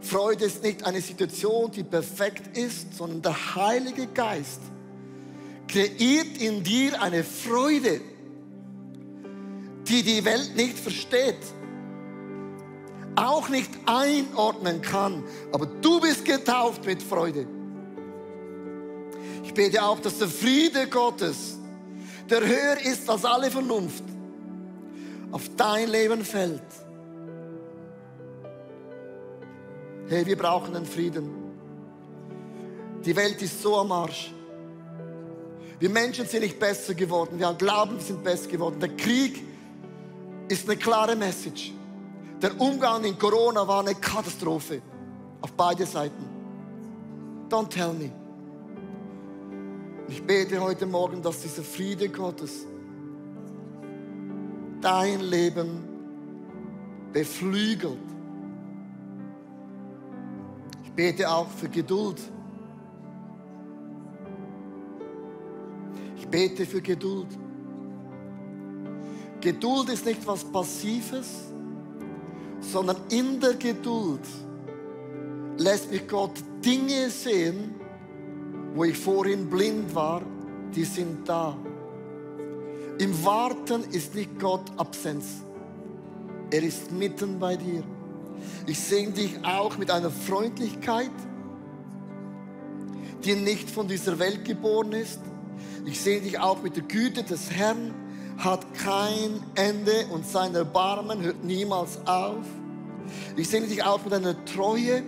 Freude 0.00 0.44
ist 0.44 0.62
nicht 0.62 0.84
eine 0.84 1.00
Situation, 1.00 1.70
die 1.70 1.84
perfekt 1.84 2.56
ist, 2.56 2.96
sondern 2.96 3.22
der 3.22 3.54
Heilige 3.54 4.06
Geist 4.08 4.60
kreiert 5.68 6.36
in 6.40 6.62
dir 6.62 7.00
eine 7.00 7.22
Freude, 7.24 8.00
die 9.88 10.02
die 10.02 10.24
Welt 10.24 10.56
nicht 10.56 10.78
versteht, 10.78 11.38
auch 13.16 13.48
nicht 13.48 13.70
einordnen 13.86 14.82
kann. 14.82 15.22
Aber 15.52 15.66
du 15.66 16.00
bist 16.00 16.24
getauft 16.24 16.84
mit 16.84 17.02
Freude. 17.02 17.46
Ich 19.44 19.54
bete 19.54 19.82
auch, 19.82 20.00
dass 20.00 20.18
der 20.18 20.28
Friede 20.28 20.88
Gottes, 20.88 21.56
der 22.28 22.40
höher 22.40 22.80
ist 22.84 23.08
als 23.08 23.24
alle 23.24 23.50
Vernunft, 23.50 24.02
auf 25.30 25.48
dein 25.56 25.88
Leben 25.88 26.24
fällt. 26.24 26.83
Hey, 30.06 30.26
wir 30.26 30.36
brauchen 30.36 30.76
einen 30.76 30.84
Frieden. 30.84 31.30
Die 33.04 33.16
Welt 33.16 33.40
ist 33.40 33.62
so 33.62 33.78
am 33.78 33.90
Arsch. 33.90 34.32
Wir 35.78 35.88
Menschen 35.88 36.26
sind 36.26 36.42
nicht 36.42 36.58
besser 36.58 36.94
geworden. 36.94 37.38
Wir 37.38 37.52
glauben, 37.54 37.96
wir 37.96 38.02
sind 38.02 38.22
besser 38.22 38.48
geworden. 38.48 38.78
Der 38.80 38.90
Krieg 38.90 39.42
ist 40.48 40.68
eine 40.68 40.76
klare 40.76 41.16
Message. 41.16 41.72
Der 42.42 42.58
Umgang 42.60 43.04
in 43.04 43.18
Corona 43.18 43.66
war 43.66 43.80
eine 43.80 43.94
Katastrophe. 43.94 44.82
Auf 45.40 45.52
beide 45.52 45.86
Seiten. 45.86 46.24
Don't 47.48 47.68
tell 47.68 47.92
me. 47.94 48.10
Ich 50.08 50.22
bete 50.22 50.60
heute 50.60 50.84
Morgen, 50.84 51.22
dass 51.22 51.40
dieser 51.40 51.62
Friede 51.62 52.10
Gottes 52.10 52.66
dein 54.82 55.20
Leben 55.20 55.82
beflügelt. 57.10 58.13
Bete 60.94 61.28
auch 61.28 61.48
für 61.48 61.68
Geduld. 61.68 62.20
Ich 66.16 66.28
bete 66.28 66.64
für 66.64 66.80
Geduld. 66.80 67.28
Geduld 69.40 69.90
ist 69.90 70.06
nicht 70.06 70.26
was 70.26 70.44
Passives, 70.44 71.52
sondern 72.60 72.96
in 73.10 73.40
der 73.40 73.54
Geduld 73.54 74.22
lässt 75.58 75.90
mich 75.90 76.08
Gott 76.08 76.32
Dinge 76.64 77.10
sehen, 77.10 77.74
wo 78.74 78.84
ich 78.84 78.96
vorhin 78.96 79.50
blind 79.50 79.94
war, 79.94 80.22
die 80.74 80.84
sind 80.84 81.28
da. 81.28 81.56
Im 82.98 83.24
Warten 83.24 83.84
ist 83.90 84.14
nicht 84.14 84.38
Gott 84.40 84.64
Absenz. 84.76 85.42
Er 86.50 86.62
ist 86.62 86.90
mitten 86.90 87.38
bei 87.38 87.56
dir. 87.56 87.82
Ich 88.66 88.78
sehe 88.80 89.10
dich 89.10 89.44
auch 89.44 89.76
mit 89.76 89.90
einer 89.90 90.10
Freundlichkeit, 90.10 91.10
die 93.24 93.34
nicht 93.34 93.70
von 93.70 93.88
dieser 93.88 94.18
Welt 94.18 94.44
geboren 94.44 94.92
ist. 94.92 95.20
Ich 95.86 96.00
sehe 96.00 96.20
dich 96.20 96.38
auch 96.38 96.62
mit 96.62 96.76
der 96.76 96.84
Güte 96.84 97.22
des 97.22 97.50
Herrn, 97.50 97.94
hat 98.38 98.74
kein 98.74 99.42
Ende 99.54 100.06
und 100.10 100.26
sein 100.26 100.54
Erbarmen 100.54 101.22
hört 101.22 101.44
niemals 101.44 101.98
auf. 102.06 102.44
Ich 103.36 103.48
sehe 103.48 103.60
dich 103.62 103.84
auch 103.84 104.02
mit 104.04 104.14
einer 104.14 104.44
Treue, 104.44 105.02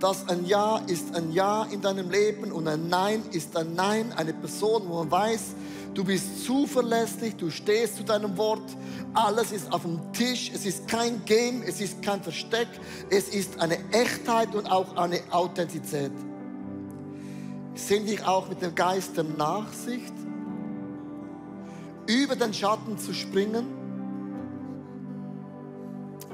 dass 0.00 0.28
ein 0.28 0.44
Ja 0.46 0.78
ist 0.86 1.14
ein 1.14 1.32
Ja 1.32 1.64
in 1.70 1.80
deinem 1.80 2.10
Leben 2.10 2.52
und 2.52 2.68
ein 2.68 2.88
Nein 2.88 3.22
ist 3.32 3.56
ein 3.56 3.74
Nein. 3.74 4.12
Eine 4.12 4.32
Person, 4.32 4.82
wo 4.86 4.98
man 4.98 5.10
weiß, 5.10 5.54
du 5.94 6.04
bist 6.04 6.44
zuverlässig, 6.44 7.36
du 7.36 7.50
stehst 7.50 7.96
zu 7.96 8.04
deinem 8.04 8.36
Wort, 8.36 8.76
alles 9.14 9.52
ist 9.52 9.72
auf 9.72 9.82
dem 9.82 10.12
Tisch, 10.12 10.50
es 10.52 10.66
ist 10.66 10.88
kein 10.88 11.24
Game, 11.24 11.62
es 11.62 11.80
ist 11.80 12.02
kein 12.02 12.22
Versteck, 12.22 12.68
es 13.10 13.28
ist 13.28 13.60
eine 13.60 13.78
Echtheit 13.92 14.54
und 14.54 14.70
auch 14.70 14.96
eine 14.96 15.20
Authentizität. 15.30 16.12
Sind 17.74 18.08
dich 18.08 18.24
auch 18.26 18.48
mit 18.48 18.60
dem 18.60 18.74
Geist 18.74 19.16
der 19.16 19.24
Nachsicht, 19.24 20.12
über 22.06 22.36
den 22.36 22.52
Schatten 22.52 22.98
zu 22.98 23.14
springen, 23.14 23.66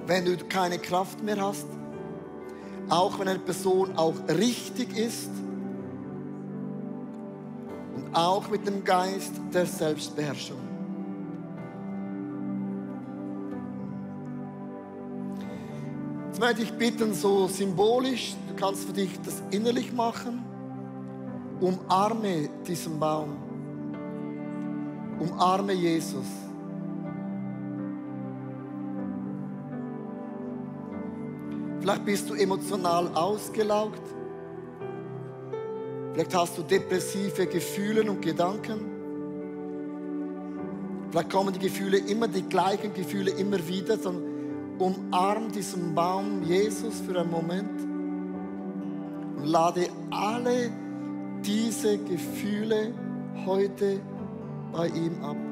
wenn 0.06 0.24
du 0.24 0.36
keine 0.48 0.78
Kraft 0.78 1.22
mehr 1.22 1.40
hast, 1.40 1.66
auch 2.88 3.18
wenn 3.18 3.28
eine 3.28 3.38
Person 3.38 3.96
auch 3.96 4.14
richtig 4.28 4.96
ist 4.96 5.30
auch 8.12 8.48
mit 8.48 8.66
dem 8.66 8.84
Geist 8.84 9.32
der 9.52 9.66
Selbstbeherrschung. 9.66 10.58
Jetzt 16.28 16.40
möchte 16.40 16.62
ich 16.62 16.72
bitten, 16.72 17.12
so 17.12 17.48
symbolisch, 17.48 18.34
du 18.48 18.54
kannst 18.54 18.84
für 18.84 18.92
dich 18.92 19.10
das 19.24 19.42
innerlich 19.50 19.92
machen, 19.92 20.44
umarme 21.60 22.48
diesen 22.66 22.98
Baum, 22.98 23.36
umarme 25.18 25.72
Jesus. 25.72 26.26
Vielleicht 31.80 32.04
bist 32.04 32.28
du 32.28 32.34
emotional 32.34 33.08
ausgelaugt. 33.14 34.19
Vielleicht 36.20 36.36
hast 36.36 36.58
du 36.58 36.62
depressive 36.62 37.46
Gefühle 37.46 38.02
und 38.02 38.20
Gedanken. 38.20 38.78
Vielleicht 41.10 41.30
kommen 41.30 41.54
die 41.54 41.58
Gefühle 41.58 41.96
immer, 41.96 42.28
die 42.28 42.42
gleichen 42.42 42.92
Gefühle 42.92 43.30
immer 43.30 43.66
wieder. 43.66 43.96
Sondern 43.96 44.24
umarm 44.78 45.50
diesen 45.50 45.94
Baum 45.94 46.42
Jesus 46.42 47.00
für 47.00 47.18
einen 47.18 47.30
Moment 47.30 47.70
und 49.38 49.46
lade 49.46 49.88
alle 50.10 50.70
diese 51.42 51.96
Gefühle 51.96 52.92
heute 53.46 53.98
bei 54.72 54.88
ihm 54.88 55.24
ab. 55.24 55.49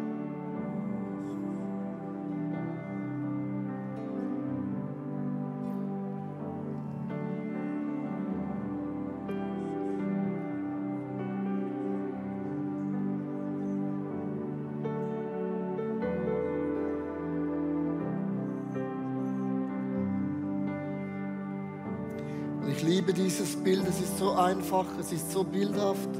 Einfach, 24.68 24.86
es 25.00 25.12
ist 25.12 25.32
so 25.32 25.44
bildhaft. 25.44 26.10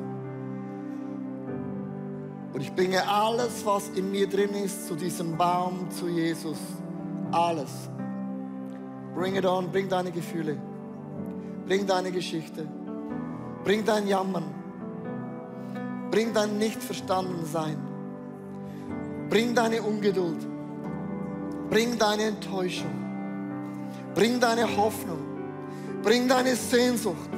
Und 2.55 2.61
ich 2.61 2.73
bringe 2.73 3.07
alles, 3.07 3.65
was 3.65 3.91
in 3.91 4.11
mir 4.11 4.27
drin 4.27 4.55
ist, 4.55 4.89
zu 4.89 4.95
diesem 4.95 5.37
Baum, 5.37 5.91
zu 5.91 6.09
Jesus. 6.09 6.57
Alles. 7.31 7.71
Bring 9.15 9.37
it 9.37 9.45
on, 9.45 9.71
bring 9.71 9.89
deine 9.89 10.11
Gefühle. 10.11 10.57
Bring 11.67 11.87
deine 11.87 12.11
Geschichte. 12.11 12.67
Bring 13.65 13.85
dein 13.85 14.07
Jammern. 14.07 14.45
Bring 16.11 16.33
dein 16.33 16.57
Nichtverstandensein. 16.57 17.77
Bring 19.29 19.55
deine 19.55 19.83
Ungeduld. 19.83 20.39
Bring 21.69 21.99
deine 21.99 22.23
Enttäuschung. 22.23 22.95
Bring 24.15 24.41
deine 24.41 24.75
Hoffnung. 24.75 25.19
Bring 26.03 26.27
deine 26.29 26.57
Sehnsucht. 26.57 27.38